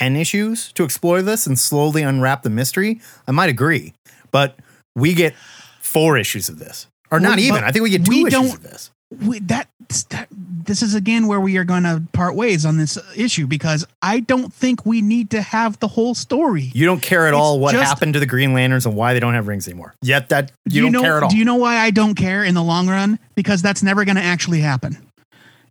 [0.00, 3.92] 10 issues to explore this and slowly unwrap the mystery, I might agree.
[4.30, 4.56] But
[4.96, 5.34] we get
[5.82, 6.86] four issues of this.
[7.10, 7.64] Or not Well, even.
[7.64, 8.90] I think we get two we issues don't- of this.
[9.26, 9.68] we, that,
[10.10, 13.84] that this is again where we are going to part ways on this issue because
[14.00, 16.70] I don't think we need to have the whole story.
[16.72, 19.12] You don't care at It's all what just- happened to the Green Lanterns and why
[19.12, 19.94] they don't have rings anymore.
[20.00, 21.28] Yet that you, do don't know, care at all.
[21.30, 23.18] Do you know why I don't care in the long run?
[23.34, 24.96] Because that's never going to actually happen.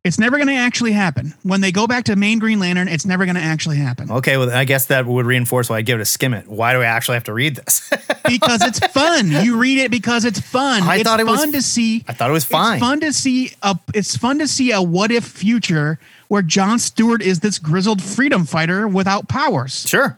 [0.03, 1.33] It's never going to actually happen.
[1.43, 4.37] When they go back to main Green Lantern, it's never going to actually happen okay,
[4.37, 6.47] well, I guess that would reinforce why I give it a skim it.
[6.47, 7.89] Why do I actually have to read this?
[8.27, 9.29] because it's fun.
[9.43, 10.83] You read it because it's fun.
[10.83, 12.03] I it's thought it was- fun to see.
[12.07, 12.77] I thought it was fine.
[12.77, 13.77] It's fun to see a.
[13.93, 18.45] It's fun to see a what if future where John Stewart is this grizzled freedom
[18.45, 19.87] fighter without powers.
[19.87, 20.17] Sure.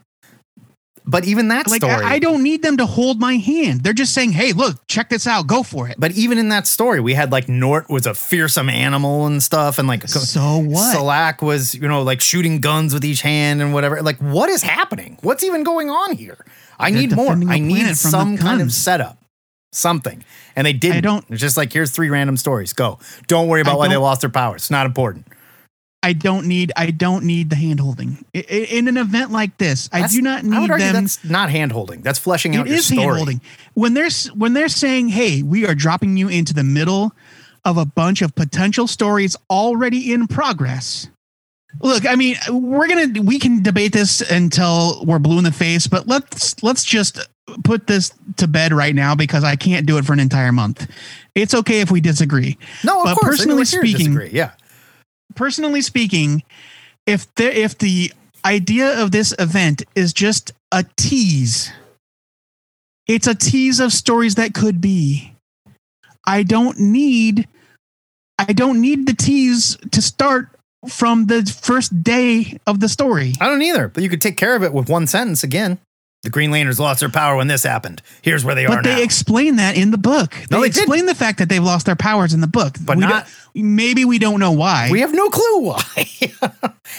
[1.06, 2.06] But even that Like story.
[2.06, 3.82] I, I don't need them to hold my hand.
[3.84, 5.48] They're just saying, "Hey, look, check this out.
[5.48, 8.70] Go for it." But even in that story, we had like Nort was a fearsome
[8.70, 10.94] animal and stuff, and like So what?
[10.94, 14.02] Salaak was, you know, like shooting guns with each hand and whatever.
[14.04, 15.18] Like, what is happening?
[15.22, 16.46] What's even going on here?
[16.80, 17.34] I They're need more.
[17.34, 19.18] I need planet from the some kind of setup,
[19.72, 20.24] something.
[20.56, 21.04] And they didn't.
[21.04, 22.74] don't- It's just like here's three random stories.
[22.74, 23.00] Go.
[23.28, 24.62] Don't worry about I why they lost their powers.
[24.64, 25.28] It's not important.
[26.04, 26.72] I don't need.
[26.76, 29.88] I don't need the hand holding I- I- in an event like this.
[29.94, 31.04] I do not I would need argue them.
[31.04, 32.02] that's not hand holding.
[32.02, 33.02] That's fleshing out It your is story.
[33.04, 33.42] hand holding
[33.76, 37.14] when they're when they're saying, "Hey, we are dropping you into the middle
[37.66, 41.08] of a bunch of potential stories already in progress."
[41.82, 45.86] Look, I mean, we're gonna we can debate this until we're blue in the face,
[45.88, 47.20] but let's let's just
[47.64, 50.88] put this to bed right now because I can't do it for an entire month.
[51.36, 52.58] It's okay if we disagree.
[52.84, 53.38] No, of But course.
[53.38, 54.32] personally speaking- disagree.
[54.34, 54.52] yeah.
[55.36, 56.44] Personally speaking,
[57.06, 58.12] if the if the
[58.46, 61.72] idea of this event is just a tease,
[63.08, 65.34] it's a tease of stories that could be.
[66.26, 67.48] I don't need
[68.40, 70.50] I don't need the tease to start
[70.90, 73.34] from the first day of the story.
[73.40, 75.78] I don't either, but you could take care of it with one sentence again.
[76.24, 78.02] The Green Lanterns lost their power when this happened.
[78.22, 79.02] Here's where they are But they now.
[79.02, 80.32] explain that in the book.
[80.34, 82.76] They, No, they explain the fact that they've lost their powers in the book.
[82.82, 84.90] But We don't- maybe we don't know why.
[84.92, 86.08] we have no clue why.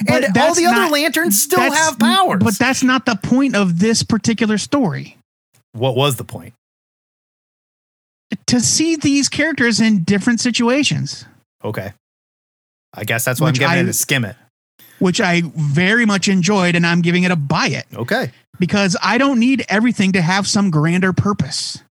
[0.09, 2.41] and all that's the other lanterns still have powers.
[2.43, 5.17] But that's not the point of this particular story.
[5.73, 6.55] what was the point?
[8.47, 11.27] To see these characters in different situations,
[11.65, 11.93] Okay.
[12.95, 14.37] I guess that's why I'm getting I- in to skim it.
[14.99, 18.31] which I very much enjoyed, and I'm giving it a buy it Okay.
[18.59, 21.83] because I don't need everything to have some grander purpose.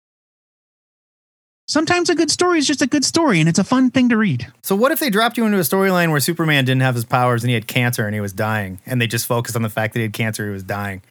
[1.71, 4.17] Sometimes a good story is just a good story, and it's a fun thing to
[4.17, 4.45] read.
[4.62, 7.43] So what if they dropped you into a storyline where Superman didn't have his powers
[7.43, 9.93] and he had cancer and he was dying, and they just focused on the fact
[9.93, 11.01] that he had cancer, he was dying,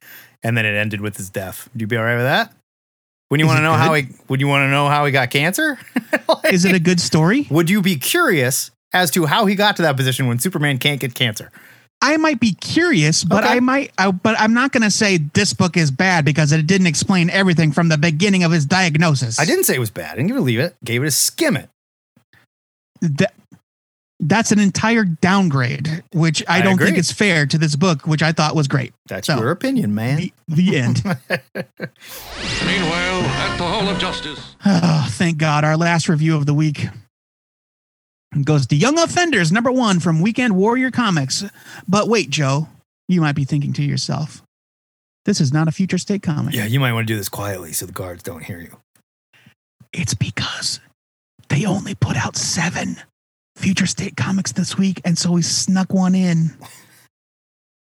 [0.42, 1.66] and then it ended with his death?
[1.72, 2.52] Would you be all right with that?
[3.30, 4.08] Wouldn't you want to know how he?
[4.28, 5.78] Would you want to know how he got cancer?
[6.52, 7.46] Is it a good story?
[7.50, 11.00] Would you be curious as to how he got to that position when Superman can't
[11.00, 11.50] get cancer?
[12.02, 13.54] I might be curious, but Okay.
[13.54, 16.66] I might, I, but I'm not going to say this book is bad because it
[16.66, 19.38] didn't explain everything from the beginning of his diagnosis.
[19.38, 20.12] I didn't say it was bad.
[20.12, 20.76] I didn't give it a leave it.
[20.82, 21.68] Gave it a skim it.
[23.02, 23.34] That,
[24.18, 26.86] that's an entire downgrade, which I, I don't agree.
[26.86, 28.92] think is fair to this book, which I thought was great.
[29.08, 30.16] That's So, your opinion, man.
[30.18, 31.02] The, the end.
[31.04, 34.56] Meanwhile, at the Hall of Justice.
[34.66, 35.64] oh, thank God.
[35.64, 36.86] Our last review of the week
[38.44, 41.44] goes to Young Offenders, number one from Weekend Warrior Comics.
[41.88, 42.68] But wait, Joe,
[43.08, 44.42] you might be thinking to yourself,
[45.24, 46.54] this is not a future state comic.
[46.54, 48.76] yeah, you might want to do this quietly so the guards don't hear you.
[49.92, 50.80] It's because
[51.48, 52.96] they only put out seven
[53.56, 56.50] future state comics this week, and so we snuck one in.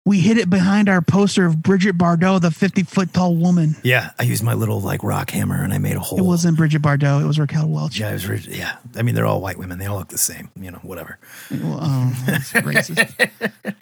[0.04, 3.76] We hid it behind our poster of Bridget Bardot, the 50 foot tall woman.
[3.84, 6.18] Yeah, I used my little like rock hammer and I made a hole.
[6.18, 8.00] It wasn't Bridget Bardot, it was Raquel Welch.
[8.00, 8.46] Yeah, it was.
[8.48, 9.78] Yeah, I mean they're all white women.
[9.78, 10.50] They all look the same.
[10.60, 11.18] You know, whatever.
[11.50, 13.74] Well, oh, that's racist.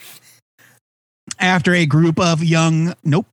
[1.38, 3.26] After a group of young, nope.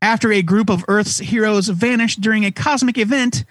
[0.00, 3.44] After a group of Earth's heroes vanish during a cosmic event,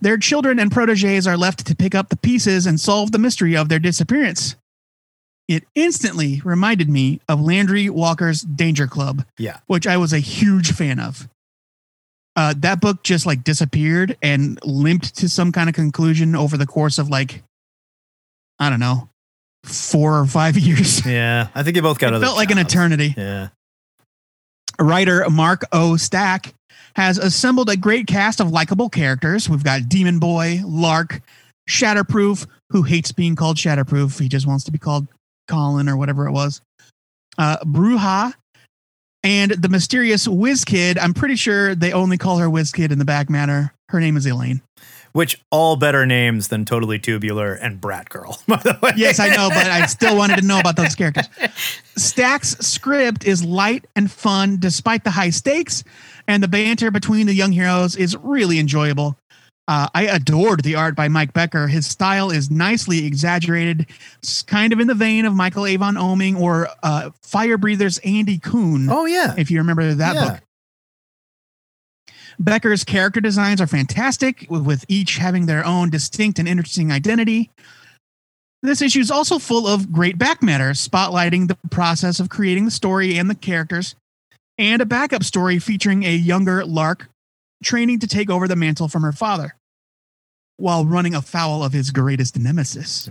[0.00, 3.56] their children and proteges are left to pick up the pieces and solve the mystery
[3.56, 4.56] of their disappearance.
[5.48, 10.72] It instantly reminded me of Landry Walker's Danger Club, Yeah, which I was a huge
[10.72, 11.28] fan of.
[12.34, 16.66] Uh, that book just like disappeared and limped to some kind of conclusion over the
[16.66, 17.42] course of like,
[18.58, 19.10] I don't know,
[19.64, 21.04] four or five years.
[21.04, 21.48] yeah.
[21.54, 22.14] I think you both got.
[22.14, 23.12] it felt like an eternity.
[23.16, 23.48] Yeah.
[24.80, 25.96] Writer Mark O.
[25.96, 26.54] Stack
[26.96, 29.48] has assembled a great cast of likable characters.
[29.48, 31.20] We've got Demon Boy, Lark,
[31.68, 34.18] Shatterproof, who hates being called Shatterproof.
[34.18, 35.06] He just wants to be called
[35.52, 36.62] Colin or whatever it was.
[37.36, 38.32] Uh, Bruja,
[39.22, 40.98] and the mysterious Whiz Kid.
[40.98, 43.72] I'm pretty sure they only call her Whiz Kid in the back matter.
[43.90, 44.62] Her name is Elaine.
[45.12, 48.40] Which all better names than Totally Tubular and Brat Girl.
[48.48, 48.92] By the way.
[48.96, 51.28] Yes, I know, but I still wanted to know about those characters.
[51.96, 55.84] Stack's script is light and fun despite the high stakes,
[56.26, 59.18] and the banter between the young heroes is really enjoyable.
[59.68, 61.68] Uh, I adored the art by Mike Becker.
[61.68, 63.86] His style is nicely exaggerated,
[64.24, 68.88] s- kind of in the vein of Michael Avon Oeming or uh, Firebreather's Andy Kuhn,
[68.90, 69.34] Oh yeah.
[69.38, 70.30] if you remember that Yeah.
[70.30, 70.40] book.
[72.40, 77.50] Becker's character designs are fantastic, with, with each having their own distinct and interesting identity.
[78.62, 82.70] This issue is also full of great back matter, spotlighting the process of creating the
[82.70, 83.94] story and the characters,
[84.58, 87.08] and a backup story featuring a younger Lark
[87.62, 89.54] training to take over the mantle from her father,
[90.56, 93.10] while running afoul of his greatest nemesis.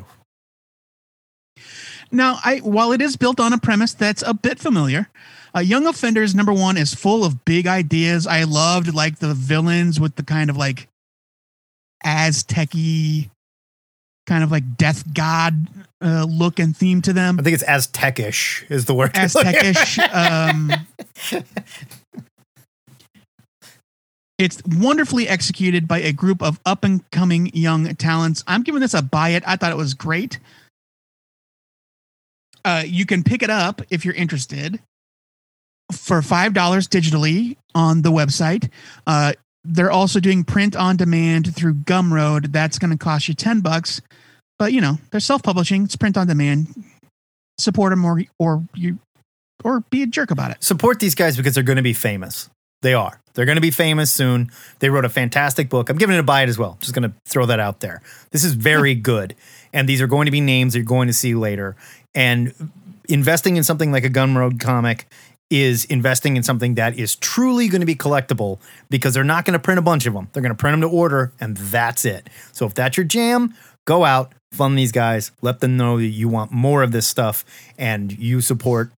[2.11, 5.07] Now, I while it is built on a premise that's a bit familiar,
[5.55, 8.27] uh, Young Offenders number one is full of big ideas.
[8.27, 10.87] I loved like the villains with the kind of like
[12.03, 13.29] Aztec-y,
[14.25, 15.67] kind of like death god
[16.01, 17.39] uh, look and theme to them.
[17.39, 19.13] I think it's Aztecish is the word.
[19.13, 19.99] Aztecish.
[20.13, 20.71] um,
[24.41, 28.43] it's wonderfully executed by a group of up and coming young talents.
[28.47, 29.43] I'm giving this a buy it.
[29.45, 30.39] I thought it was great.
[32.65, 34.79] Uh, you can pick it up if you're interested
[35.91, 38.69] for five dollars digitally on the website.
[39.05, 39.33] Uh,
[39.63, 42.51] they're also doing print on demand through Gumroad.
[42.51, 44.01] That's going to cost you ten bucks,
[44.57, 45.83] but you know they're self-publishing.
[45.83, 46.83] It's print on demand.
[47.59, 48.97] Support them or or you
[49.63, 50.63] or be a jerk about it.
[50.63, 52.49] Support these guys because they're going to be famous.
[52.81, 53.21] They are.
[53.33, 54.51] They're going to be famous soon.
[54.79, 55.89] They wrote a fantastic book.
[55.89, 56.77] I'm giving it a buy it as well.
[56.81, 58.01] Just going to throw that out there.
[58.31, 59.01] This is very hmm.
[59.01, 59.35] good.
[59.73, 61.75] And these are going to be names you're going to see later.
[62.13, 62.53] And
[63.07, 65.07] investing in something like a Gumroad comic
[65.49, 68.59] is investing in something that is truly going to be collectible
[68.89, 70.29] because they're not going to print a bunch of them.
[70.31, 72.29] They're going to print them to order, and that's it.
[72.53, 73.53] So if that's your jam,
[73.85, 77.43] go out, fund these guys, let them know that you want more of this stuff,
[77.77, 78.91] and you support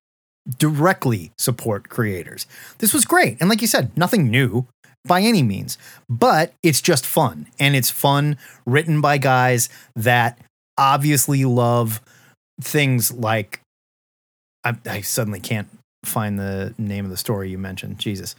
[0.57, 2.45] directly support creators.
[2.79, 3.37] This was great.
[3.39, 4.67] And like you said, nothing new
[5.05, 5.77] by any means,
[6.09, 7.47] but it's just fun.
[7.59, 10.39] And it's fun written by guys that
[10.77, 12.01] obviously love
[12.61, 13.61] things like
[14.63, 15.67] I, I suddenly can't
[16.05, 17.99] find the name of the story you mentioned.
[17.99, 18.35] Jesus.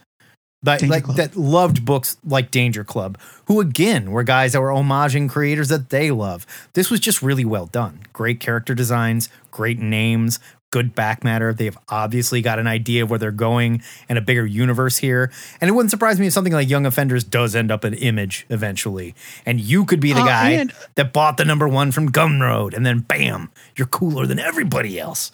[0.63, 1.17] But Danger like Club.
[1.17, 5.89] that loved books like Danger Club, who again were guys that were homaging creators that
[5.89, 6.47] they love.
[6.73, 7.99] This was just really well done.
[8.13, 10.39] Great character designs, great names,
[10.71, 11.53] good back matter.
[11.53, 15.31] They've obviously got an idea of where they're going and a bigger universe here.
[15.61, 18.45] And it wouldn't surprise me if something like Young Offenders does end up an image
[18.49, 19.15] eventually.
[19.45, 22.73] And you could be the Uh, guy and- that bought the number one from Gumroad,
[22.75, 25.31] and then bam, you're cooler than everybody else.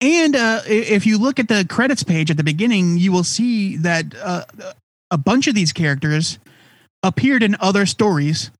[0.00, 3.76] And uh, if you look at the credits page at the beginning, you will see
[3.76, 4.44] that uh,
[5.12, 6.40] a bunch of these characters
[7.04, 8.50] appeared in other stories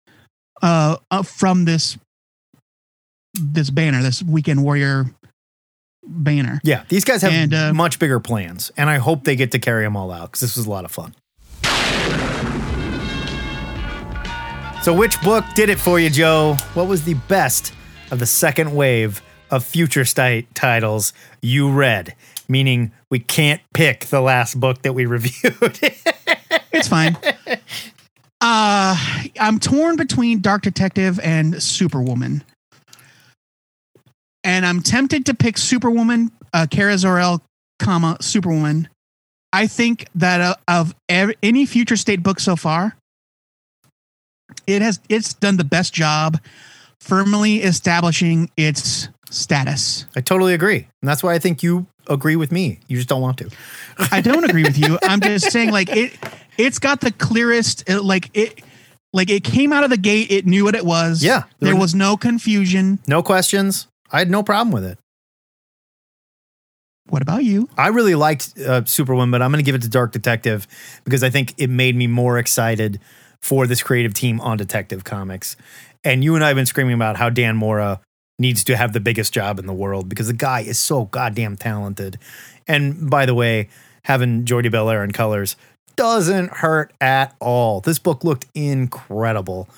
[0.62, 1.98] uh, uh, from this
[3.34, 5.06] this banner, this Weekend Warrior
[6.04, 6.60] banner.
[6.64, 9.58] Yeah, these guys have And, uh, much bigger plans, and I hope they get to
[9.58, 11.14] carry them all out because this was a lot of fun.
[14.82, 16.56] So, which book did it for you, Joe?
[16.74, 17.72] What was the best
[18.10, 22.16] of the second wave of future state titles you read?
[22.48, 25.78] Meaning, we can't pick the last book that we reviewed.
[26.72, 27.16] It's fine.
[28.40, 32.42] uh, I'm torn between Dark Detective and Superwoman.
[34.44, 37.42] And I'm tempted to pick Superwoman, uh, Kara Zor-El,
[37.78, 38.88] comma, Superwoman.
[39.52, 42.96] I think that uh, of ev- any future state book so far,
[44.66, 46.40] it has it's done the best job
[47.00, 50.06] firmly establishing its status.
[50.16, 50.88] I totally agree.
[51.00, 52.80] And that's why I think you agree with me.
[52.88, 53.50] You just don't want to.
[54.10, 54.98] I don't agree with you.
[55.02, 56.16] I'm just saying, like it,
[56.58, 57.88] it's got the clearest.
[57.88, 58.62] Like it,
[59.12, 60.30] like it came out of the gate.
[60.30, 61.22] It knew what it was.
[61.22, 61.44] Yeah.
[61.60, 62.98] there was no confusion.
[63.06, 63.86] No questions.
[64.12, 64.98] I had no problem with it.
[67.08, 67.68] What about you?
[67.76, 70.66] I really liked uh, Superwoman, but I'm going to give it to Dark Detective
[71.04, 73.00] because I think it made me more excited
[73.40, 75.56] for this creative team on Detective Comics.
[76.04, 78.00] And you and I have been screaming about how Dan Mora
[78.38, 81.56] needs to have the biggest job in the world because the guy is so goddamn
[81.56, 82.18] talented.
[82.68, 83.68] And by the way,
[84.04, 85.56] having Jordie Bellaire in colors
[85.96, 87.80] doesn't hurt at all.
[87.80, 89.68] This book looked incredible.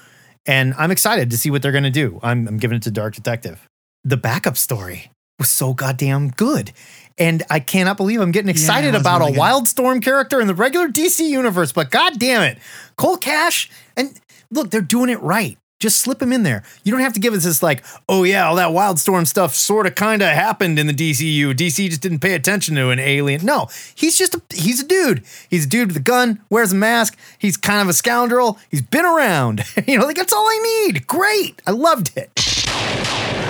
[0.46, 2.20] And I'm excited to see what they're going to do.
[2.22, 3.66] I'm, I'm giving it to Dark Detective.
[4.04, 6.72] The backup story was so goddamn good.
[7.16, 9.40] And I cannot believe I'm getting excited was about really a good.
[9.40, 11.72] Wildstorm character in the regular DC universe.
[11.72, 12.58] But god damn it,
[12.96, 14.18] Cole Cash and
[14.50, 15.58] look, they're doing it right.
[15.80, 16.62] Just slip him in there.
[16.82, 19.86] You don't have to give us this like, oh yeah, all that Wildstorm stuff sort
[19.86, 21.52] of kind of happened in the DCU.
[21.52, 23.44] DC just didn't pay attention to an alien.
[23.44, 25.24] No, he's just a he's a dude.
[25.50, 27.18] He's a dude with a gun, wears a mask.
[27.38, 28.58] He's kind of a scoundrel.
[28.70, 29.64] He's been around.
[29.86, 31.06] you know, like that's all I need.
[31.06, 33.43] Great, I loved it.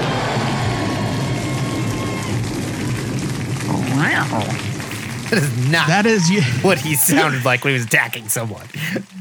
[5.30, 6.42] That is not That is you.
[6.62, 8.66] what he sounded like when he was attacking someone.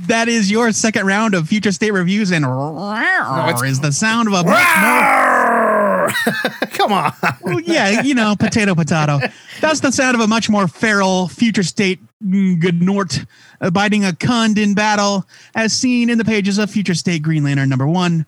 [0.08, 4.44] That is your second round of future state reviews, and is the sound of a
[4.44, 5.34] much more
[6.72, 7.14] Come on.
[7.42, 9.20] Well, yeah, you know, potato, potato.
[9.62, 13.26] That's the sound of a much more feral future state mm, Gnort
[13.62, 15.26] uh, biting a Khund in battle,
[15.56, 18.26] as seen in the pages of Future State Green Lantern number one.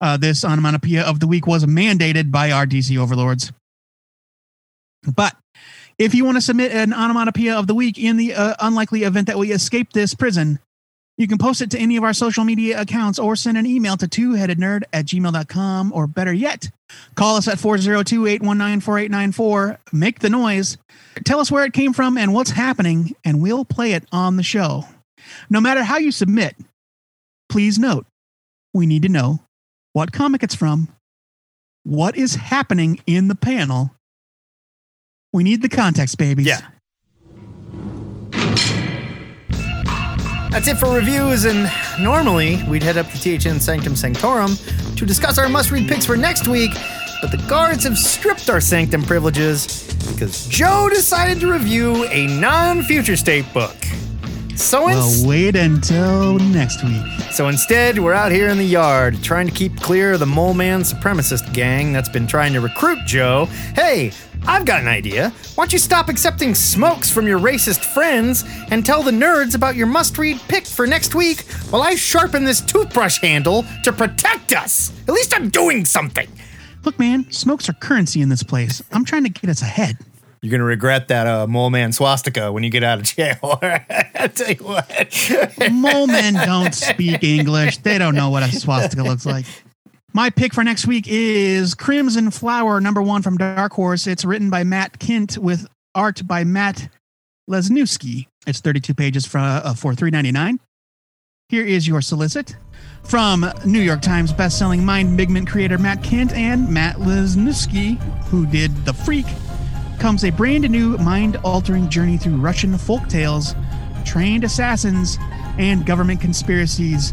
[0.00, 3.50] Uh, this onomatopoeia of the week was mandated by our DC overlords.
[5.14, 5.34] But
[5.98, 9.26] if you want to submit an onomatopoeia of the week in the uh, unlikely event
[9.28, 10.58] that we escape this prison,
[11.16, 13.96] you can post it to any of our social media accounts or send an email
[13.96, 16.70] to two-headednerd at gmail.com or better yet,
[17.14, 19.78] Call us at 402 819 4894.
[19.92, 20.78] Make the noise.
[21.24, 24.42] Tell us where it came from and what's happening, and we'll play it on the
[24.42, 24.84] show.
[25.50, 26.56] No matter how you submit,
[27.48, 28.06] please note
[28.72, 29.40] we need to know
[29.92, 30.88] what comic it's from,
[31.84, 33.92] what is happening in the panel.
[35.36, 36.46] We need the context, babies.
[36.46, 36.62] Yeah.
[40.50, 41.70] That's it for reviews, and
[42.00, 44.56] normally we'd head up to THN Sanctum Sanctorum
[44.96, 46.70] to discuss our must read picks for next week,
[47.20, 52.82] but the guards have stripped our Sanctum privileges because Joe decided to review a non
[52.82, 53.76] future state book.
[54.54, 57.02] So, Well, ins- wait until next week.
[57.30, 60.54] so instead, we're out here in the yard trying to keep clear of the mole
[60.54, 63.50] man supremacist gang that's been trying to recruit Joe.
[63.74, 64.12] Hey,
[64.48, 65.30] I've got an idea.
[65.56, 69.74] Why don't you stop accepting smokes from your racist friends and tell the nerds about
[69.74, 71.40] your must read pick for next week
[71.70, 74.92] while I sharpen this toothbrush handle to protect us?
[75.08, 76.28] At least I'm doing something.
[76.84, 78.82] Look, man, smokes are currency in this place.
[78.92, 79.98] I'm trying to get us ahead.
[80.42, 83.36] You're gonna regret that uh, mole man swastika when you get out of jail.
[83.62, 85.72] I tell you what.
[85.72, 87.78] Mole men don't speak English.
[87.78, 89.44] They don't know what a swastika looks like.
[90.16, 94.06] My pick for next week is Crimson Flower, number one from Dark Horse.
[94.06, 96.88] It's written by Matt Kindt with art by Matt
[97.50, 98.26] Lesniewski.
[98.46, 100.58] It's 32 pages for, uh, for $3.99.
[101.50, 102.56] Here is your solicit
[103.02, 108.74] from New York Times bestselling Mind Pigment creator Matt Kindt and Matt Lesniewski, who did
[108.86, 109.26] The Freak,
[110.00, 113.54] comes a brand new mind altering journey through Russian folk tales,
[114.06, 115.18] trained assassins,
[115.58, 117.12] and government conspiracies.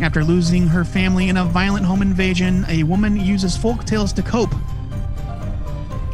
[0.00, 4.22] After losing her family in a violent home invasion, a woman uses folk tales to
[4.22, 4.54] cope.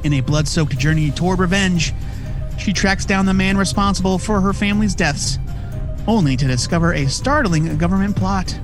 [0.02, 1.94] In a blood soaked journey toward revenge,
[2.58, 5.38] she tracks down the man responsible for her family's deaths,
[6.08, 8.58] only to discover a startling government plot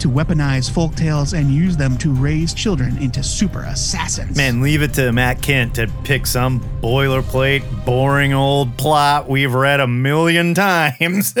[0.00, 4.36] to weaponize folk tales and use them to raise children into super assassins.
[4.36, 9.80] Man, leave it to Matt Kindt to pick some boilerplate, boring old plot we've read
[9.80, 11.34] a million times.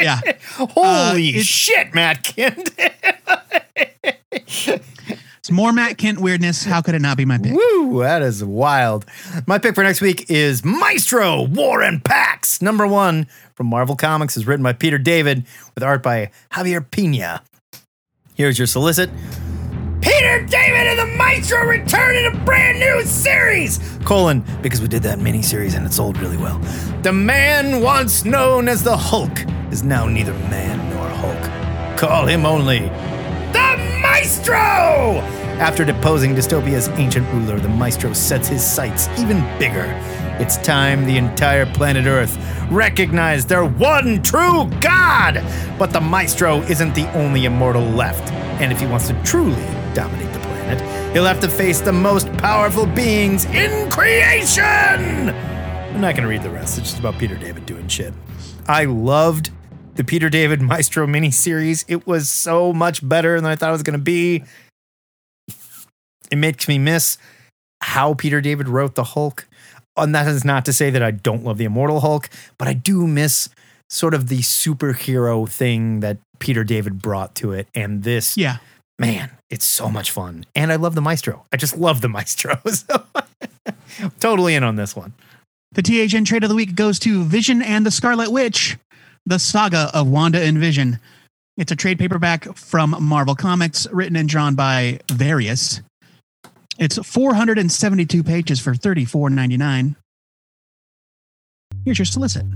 [0.00, 0.20] Yeah.
[0.56, 2.70] Holy uh, it's- shit, Matt Kindt.
[4.32, 6.64] It's more Matt Kindt weirdness.
[6.64, 7.52] How could it not be my pick?
[7.52, 9.06] Woo, that is wild.
[9.46, 12.60] My pick for next week is Maestro War and Pax.
[12.60, 17.42] Number one from Marvel Comics is written by Peter David with art by Javier Pina.
[18.34, 19.08] Here's your solicit.
[20.00, 23.78] Peter David and the Maestro return in a brand new series!
[24.04, 26.58] Colon, because we did that miniseries and it sold really well.
[27.02, 31.98] The man once known as the Hulk is now neither man nor Hulk.
[31.98, 32.80] Call him only
[33.52, 34.56] the Maestro!
[35.60, 39.84] After deposing Dystopia's ancient ruler, the Maestro sets his sights even bigger.
[40.40, 42.38] It's time the entire planet Earth
[42.70, 45.42] recognized their one true God!
[45.78, 49.62] But the Maestro isn't the only immortal left, and if he wants to truly
[49.94, 55.30] dominate the planet, he'll have to face the most powerful beings in creation!
[55.30, 58.14] I'm not gonna read the rest, it's just about Peter David doing shit.
[58.68, 59.50] I loved
[60.00, 61.84] the Peter David Maestro miniseries.
[61.86, 64.44] It was so much better than I thought it was going to be.
[66.30, 67.18] It makes me miss
[67.82, 69.46] how Peter David wrote the Hulk.
[69.96, 72.28] And that is not to say that I don't love the Immortal Hulk,
[72.58, 73.48] but I do miss
[73.88, 77.68] sort of the superhero thing that Peter David brought to it.
[77.74, 78.58] And this, Yeah.
[78.98, 80.46] man, it's so much fun.
[80.54, 81.44] And I love the Maestro.
[81.52, 82.58] I just love the Maestro.
[83.98, 85.12] So totally in on this one.
[85.72, 88.78] The THN trade of the week goes to Vision and the Scarlet Witch,
[89.26, 90.98] the saga of Wanda and Vision.
[91.56, 95.82] It's a trade paperback from Marvel Comics, written and drawn by Various.
[96.80, 99.96] It's 472 pages for $34.99.
[101.84, 102.46] Here's your solicit.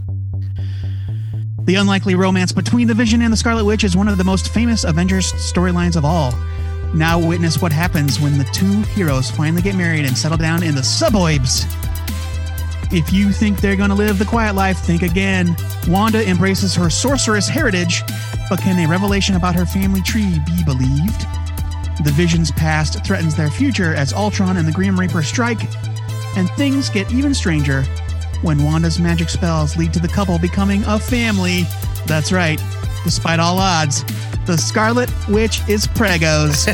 [1.65, 4.49] The unlikely romance between the Vision and the Scarlet Witch is one of the most
[4.49, 6.33] famous Avengers storylines of all.
[6.95, 10.75] Now witness what happens when the two heroes finally get married and settle down in
[10.75, 11.67] the suburbs.
[12.91, 15.55] If you think they're going to live the quiet life, think again.
[15.87, 18.01] Wanda embraces her sorceress heritage,
[18.49, 21.27] but can a revelation about her family tree be believed?
[22.03, 25.63] The Vision's past threatens their future as Ultron and the Grim Reaper strike,
[26.37, 27.83] and things get even stranger
[28.43, 31.63] when Wanda's magic spells lead to the couple becoming a family.
[32.07, 32.61] That's right,
[33.05, 34.05] despite all odds,
[34.47, 36.69] the Scarlet Witch is pregos.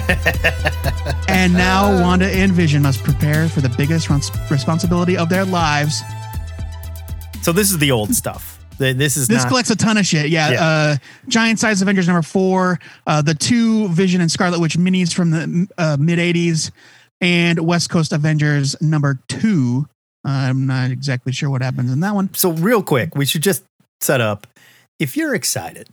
[1.28, 4.08] and now Wanda and Vision must prepare for the biggest
[4.50, 6.00] responsibility of their lives.
[7.42, 8.59] So this is the old stuff.
[8.80, 10.30] Th- This is This not, collects a ton of shit.
[10.30, 10.50] Yeah.
[10.50, 10.64] Yeah.
[10.64, 10.96] Uh,
[11.28, 15.68] Giant Size Avengers number four, uh, the two Vision and Scarlet Witch minis from the
[15.78, 16.72] uh, mid 80s,
[17.20, 19.86] and West Coast Avengers number two.
[20.26, 22.34] Uh, I'm not exactly sure what happens in that one.
[22.34, 23.62] so real quick, we should just
[24.00, 24.46] set up.
[24.98, 25.88] If you're excited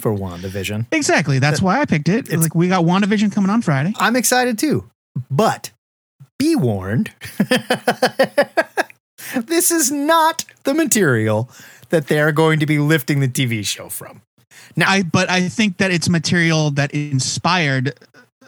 [0.00, 1.38] for WandaVision, Exactly.
[1.40, 2.26] That's why I picked it.
[2.28, 3.92] It's- like we got WandaVision coming on Friday.
[3.98, 4.88] I'm excited too.
[5.30, 5.70] But
[6.38, 7.10] be warned,
[9.34, 11.50] this is not the material
[11.90, 14.22] that they are going to be lifting the TV show from.
[14.78, 17.98] I but I think that it's material that inspired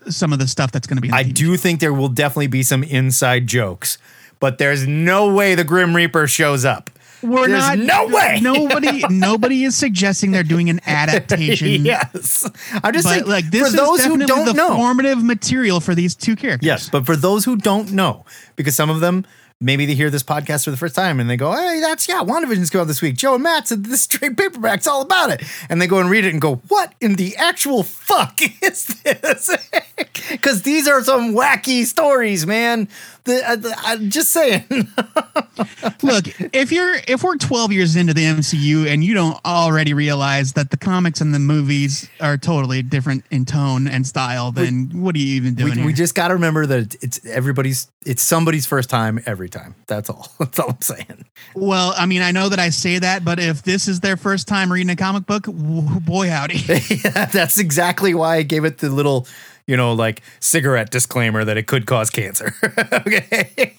[0.09, 1.11] some of the stuff that's going to be.
[1.11, 3.99] I do think there will definitely be some inside jokes,
[4.39, 6.91] but there's no way the Grim Reaper shows up.
[7.23, 7.79] We're There's not.
[7.79, 8.39] no way.
[8.41, 9.05] Nobody.
[9.11, 11.69] nobody is suggesting they're doing an adaptation.
[11.85, 12.49] yes.
[12.83, 14.75] I'm just saying, like this for is those who don't the know.
[14.75, 16.67] formative material for these two characters.
[16.67, 18.25] Yes, but for those who don't know,
[18.57, 19.27] because some of them
[19.61, 22.23] maybe they hear this podcast for the first time and they go, "Hey, that's yeah,
[22.23, 25.43] WandaVision's coming out this week." Joe and Matt said this trade paperback's all about it,
[25.69, 29.51] and they go and read it and go, "What in the actual fuck is this?"
[30.31, 32.89] because these are some wacky stories, man.
[33.25, 34.65] The, uh, the, I'm just saying.
[36.03, 40.55] Look, if you're if we're 12 years into the MCU and you don't already realize
[40.55, 45.15] that the comics and the movies are totally different in tone and style, then what
[45.15, 45.87] are you even doing we, here?
[45.87, 49.75] we just got to remember that it's everybody's, it's somebody's first time every time.
[49.87, 50.29] That's all.
[50.39, 51.25] That's all I'm saying.
[51.55, 54.49] well, I mean, I know that I say that, but if this is their first
[54.49, 56.59] time reading a comic book, boy howdy.
[56.69, 59.27] yeah, that's exactly why I gave it the little,
[59.71, 62.53] you know, like cigarette disclaimer that it could cause cancer.
[62.93, 63.71] okay.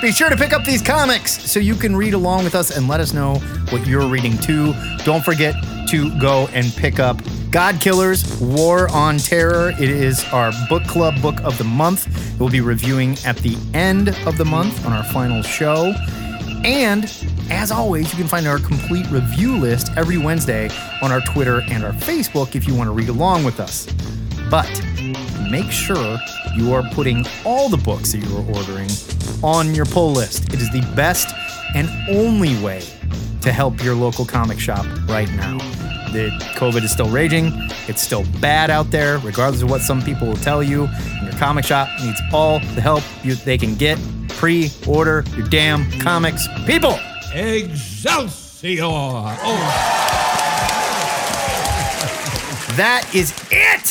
[0.00, 2.88] Be sure to pick up these comics so you can read along with us and
[2.88, 3.34] let us know
[3.68, 4.72] what you're reading too.
[5.04, 5.54] Don't forget
[5.88, 7.20] to go and pick up
[7.50, 9.72] God Killers War on Terror.
[9.78, 12.08] It is our book club book of the month.
[12.40, 15.92] We'll be reviewing at the end of the month on our final show.
[16.64, 17.04] And
[17.50, 20.70] as always, you can find our complete review list every Wednesday
[21.02, 23.86] on our Twitter and our Facebook if you want to read along with us.
[24.50, 24.70] But
[25.50, 26.18] make sure
[26.54, 28.88] you are putting all the books that you are ordering
[29.42, 30.52] on your pull list.
[30.52, 31.34] It is the best
[31.74, 32.82] and only way
[33.40, 35.58] to help your local comic shop right now.
[36.12, 37.50] The COVID is still raging.
[37.88, 40.84] It's still bad out there, regardless of what some people will tell you.
[40.84, 43.98] And your comic shop needs all the help you, they can get.
[44.36, 46.98] Pre-order your damn comics, people.
[47.32, 48.82] Excelsior!
[48.84, 49.38] Oh,
[52.76, 53.86] That is it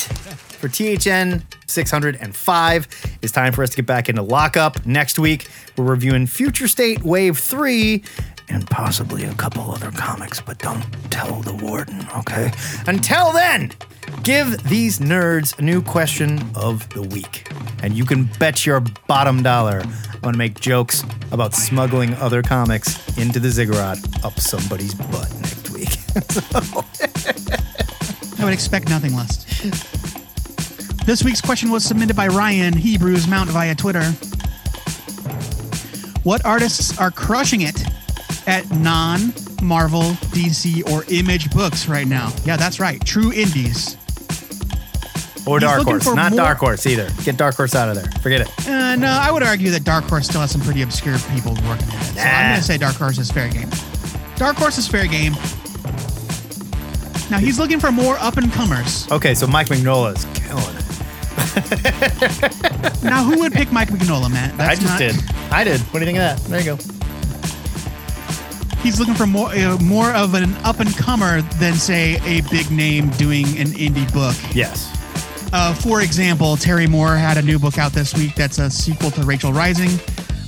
[0.60, 2.88] for THN 605.
[3.22, 4.86] It's time for us to get back into lockup.
[4.86, 8.04] Next week, we're reviewing Future State Wave 3
[8.50, 12.52] and possibly a couple other comics, but don't tell the warden, okay?
[12.88, 13.72] Until then,
[14.24, 17.49] give these nerds a new question of the week.
[17.84, 19.84] And you can bet your bottom dollar
[20.22, 25.72] I'm gonna make jokes about smuggling other comics into the ziggurat up somebody's butt next
[25.72, 25.97] week.
[28.39, 29.43] I would expect nothing less.
[31.05, 34.03] This week's question was submitted by Ryan Hebrews Mount via Twitter.
[36.22, 37.84] What artists are crushing it
[38.45, 39.34] at non
[39.64, 42.32] Marvel, DC, or Image books right now?
[42.45, 43.03] Yeah, that's right.
[43.03, 43.97] True indies.
[45.48, 46.06] Or He's Dark Horse.
[46.14, 47.10] Not more- Dark Horse either.
[47.24, 48.10] Get Dark Horse out of there.
[48.22, 48.68] Forget it.
[48.68, 51.88] Uh, no, I would argue that Dark Horse still has some pretty obscure people working
[51.89, 52.14] at it.
[52.16, 52.50] So I'm Nah.
[52.50, 53.70] going to say Dark Horse is fair game.
[54.36, 55.34] Dark Horse is fair game.
[57.32, 59.08] Now he's looking for more up and comers.
[59.12, 60.78] Okay, so Mike Mignola is killing it.
[63.04, 64.60] Now, who would pick Mike Mignola, Matt?
[64.60, 65.16] I just not- did.
[65.52, 65.80] I did.
[65.82, 66.50] What do you think of that?
[66.50, 66.78] There you go.
[68.84, 72.70] He's looking for more uh, more of an up and comer than say a big
[72.72, 74.36] name doing an indie book.
[74.56, 74.89] Yes.
[75.54, 79.12] Uh, for example, Terry Moore had a new book out this week that's a sequel
[79.12, 79.89] to Rachel Rising.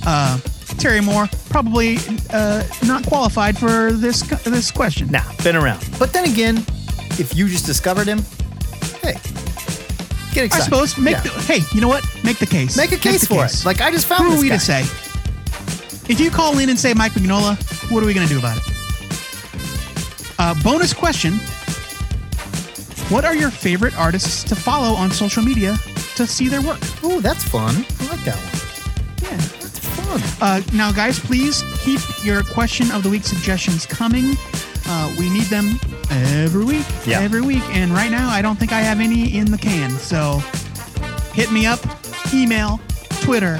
[0.06, 0.38] Uh,
[0.78, 1.98] Terry Moore probably
[2.30, 5.10] uh, not qualified for this this question.
[5.10, 5.86] Nah, been around.
[5.98, 6.56] But then again,
[7.18, 8.18] if you just discovered him,
[9.02, 9.12] hey,
[10.32, 10.52] get excited.
[10.54, 11.20] I suppose make Yeah.
[11.22, 12.02] the, hey, you know what?
[12.24, 12.76] Make the case.
[12.76, 13.64] Make a case the for it.
[13.66, 14.56] Like I just found who are we guy.
[14.56, 14.80] to say?
[16.10, 17.56] If you call in and say Mike Mignola,
[17.90, 18.62] what are we going to do about it?
[20.38, 21.38] Uh, bonus question:
[23.10, 25.76] What are your favorite artists to follow on social media
[26.16, 26.80] to see their work?
[27.04, 27.84] Ooh, that's fun.
[28.00, 29.30] I like that one.
[29.30, 29.36] Yeah.
[29.36, 30.22] That's fun.
[30.40, 34.34] Uh, now, guys, please keep your question of the week suggestions coming.
[34.86, 35.78] Uh, we need them
[36.10, 36.86] every week.
[37.06, 37.20] Yeah.
[37.20, 37.62] Every week.
[37.76, 39.90] And right now, I don't think I have any in the can.
[39.90, 40.38] So
[41.34, 41.80] hit me up,
[42.32, 42.80] email,
[43.20, 43.56] Twitter,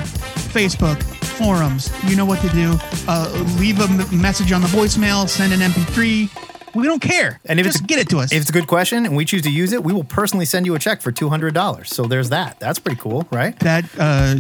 [0.53, 1.03] Facebook,
[1.39, 1.91] forums.
[2.09, 2.77] You know what to do.
[3.07, 3.29] Uh,
[3.59, 6.31] leave a m- message on the voicemail, send an MP3.
[6.75, 7.39] We don't care.
[7.45, 8.33] And if Just it's, get it to us.
[8.33, 10.67] If it's a good question and we choose to use it, we will personally send
[10.67, 11.91] you a check for two hundred dollars.
[11.95, 12.59] So there's that.
[12.59, 13.57] That's pretty cool, right?
[13.61, 14.35] that uh,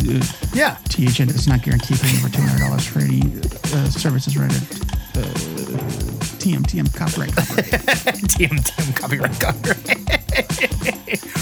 [0.52, 0.76] Yeah.
[0.88, 3.22] THN is not guarantee paying over $200 for any
[3.76, 4.62] uh, services rendered.
[5.16, 5.22] Uh,
[6.42, 7.66] TM, TM, copyright, copyright.
[8.34, 9.80] TM TM copyright copyright.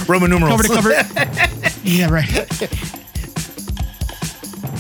[0.09, 0.66] Roman numerals.
[0.66, 0.90] cover to cover.
[1.84, 2.28] yeah, right.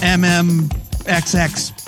[0.02, 1.81] MMXX.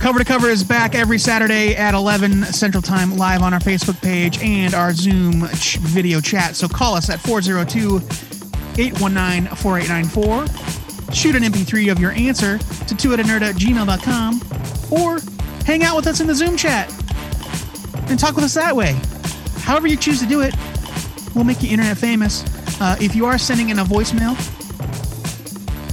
[0.00, 4.00] Cover to Cover is back every Saturday at 11 Central Time live on our Facebook
[4.00, 6.54] page and our Zoom ch- video chat.
[6.54, 7.96] So call us at 402
[8.80, 11.12] 819 4894.
[11.12, 14.40] Shoot an MP3 of your answer to 2 at a nerd at gmail.com
[14.92, 15.18] or
[15.64, 16.92] hang out with us in the Zoom chat
[18.08, 18.92] and talk with us that way.
[19.62, 20.54] However, you choose to do it,
[21.34, 22.44] we'll make you internet famous.
[22.80, 24.36] Uh, if you are sending in a voicemail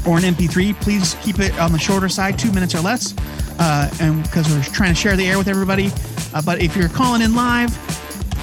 [0.06, 3.14] or an MP3, please keep it on the shorter side, two minutes or less,
[3.60, 5.91] uh, and because we're trying to share the air with everybody.
[6.34, 7.72] Uh, but if you're calling in live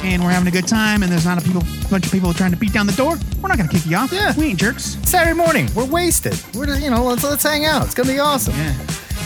[0.04, 2.50] and we're having a good time and there's not a people, bunch of people trying
[2.52, 4.12] to beat down the door, we're not going to kick you off.
[4.12, 4.32] Yeah.
[4.36, 4.96] we ain't jerks.
[5.02, 6.40] Saturday morning, we're wasted.
[6.54, 7.84] We're just, you know, let's let's hang out.
[7.84, 8.54] It's gonna be awesome.
[8.54, 8.74] Yeah.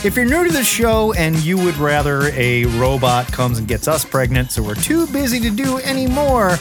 [0.03, 3.87] If you're new to the show and you would rather a robot comes and gets
[3.87, 6.57] us pregnant, so we're too busy to do any more,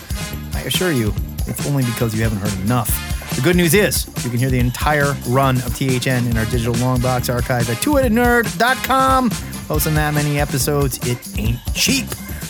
[0.54, 1.12] I assure you,
[1.46, 3.13] it's only because you haven't heard enough.
[3.44, 6.72] The good news is you can hear the entire run of THN in our digital
[6.76, 9.28] long box archive at twoheadednerd.com.
[9.68, 12.06] Posting that many episodes, it ain't cheap.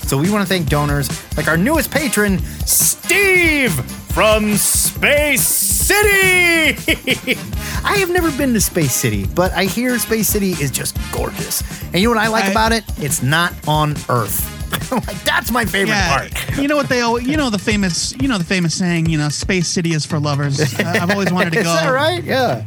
[0.06, 3.72] So we want to thank donors like our newest patron, Steve
[4.12, 6.78] from Space City.
[7.84, 11.64] I have never been to Space City, but I hear Space City is just gorgeous.
[11.86, 12.84] And you know what I like I- about it?
[12.98, 14.53] It's not on Earth.
[14.92, 16.58] like that's my favorite Yeah, part.
[16.58, 19.18] you know what they always, you know the famous, you know the famous saying, you
[19.18, 20.60] know, Space City is for lovers.
[20.84, 21.70] Uh, I've always wanted to go.
[21.74, 22.22] Is that right?
[22.24, 22.64] Yeah.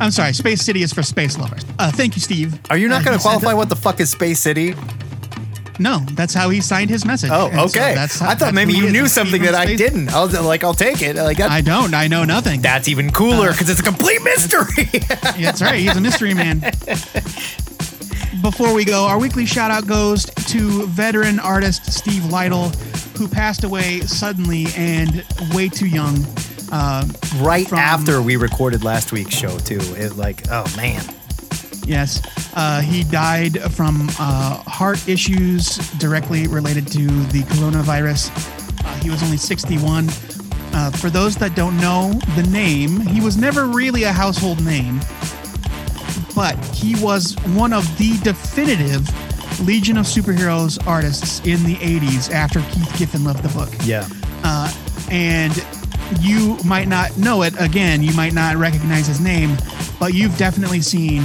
[0.00, 1.64] I'm sorry, Space City is for space lovers.
[1.78, 2.58] Uh, thank you, Steve.
[2.70, 4.74] Are you not Uh, going to qualify what the fuck is Space City?
[5.78, 7.30] No, that's how he signed his message.
[7.32, 7.94] Oh, And so okay.
[7.94, 10.10] that's how- I thought that's maybe you knew something that I didn't.
[10.14, 11.16] I was like, I'll take it.
[11.16, 11.94] Like I don't.
[11.94, 12.60] I know nothing.
[12.62, 14.84] that's even cooler because it's a complete mystery.
[15.40, 15.76] That's right.
[15.80, 16.60] He's a mystery man.
[18.42, 22.74] Before we go, our weekly shout out goes to veteran artist Steve Lightle,
[23.16, 25.24] who passed away suddenly and
[25.54, 26.16] way too young.
[26.72, 27.06] Uh,
[27.38, 29.78] right From- after we recorded last week's show too.
[29.96, 31.04] It like, oh man.
[31.86, 32.20] yes,
[32.54, 38.30] uh, he died from uh, heart issues directly related to the coronavirus.
[38.84, 40.08] Uh, he was only 61.
[40.74, 44.98] Uh, for those that don't know the name, he was never really a household name,
[46.42, 49.06] but he was one of the definitive
[49.64, 53.68] Legion of Superheroes artists in the 80s after Keith Giffen left the book.
[53.84, 54.08] Yeah.
[54.42, 54.68] Uh,
[55.08, 55.54] and
[56.20, 59.56] you might not know it again, you might not recognize his name,
[60.00, 61.22] but you've definitely seen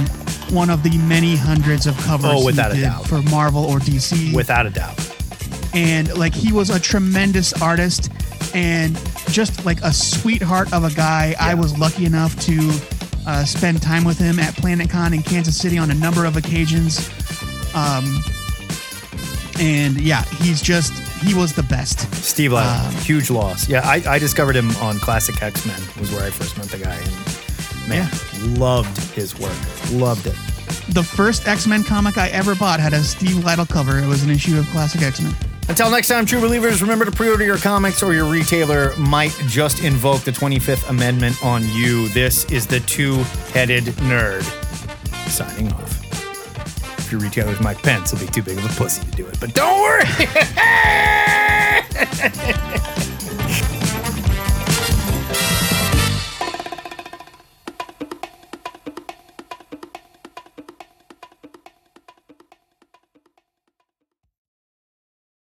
[0.50, 3.04] one of the many hundreds of covers Oh, without a doubt.
[3.08, 4.94] for Marvel or DC Without a doubt.
[5.74, 8.12] and like he was a tremendous artist
[8.54, 8.94] and
[9.30, 11.34] just like a sweetheart of a guy.
[11.40, 12.54] I was lucky enough to
[13.26, 17.08] uh, spend time with him at PlanetCon in Kansas City on a number of occasions.
[17.74, 18.22] Um,
[19.60, 20.92] and yeah, he's just
[21.22, 22.12] he was the best.
[22.14, 23.68] Steve Lightle, Um, huge loss.
[23.68, 25.80] Yeah, I, I discovered him on Classic X Men.
[25.98, 28.08] Was where I first met the guy, and man,
[28.58, 29.56] loved his work.
[29.92, 30.36] Loved it.
[30.90, 33.98] The first X Men comic I ever bought had a Steve Lightle cover.
[33.98, 35.34] It was an issue of Classic X Men.
[35.68, 39.84] Until next time, true believers, remember to pre-order your comics, or your retailer might just
[39.84, 42.08] invoke the 25th Amendment on you.
[42.08, 44.42] This is the two-headed nerd
[45.28, 46.98] signing off.
[46.98, 49.38] If your retailer's Mike Pence, he'll be too big of a pussy to do it,
[49.40, 50.04] but don't worry.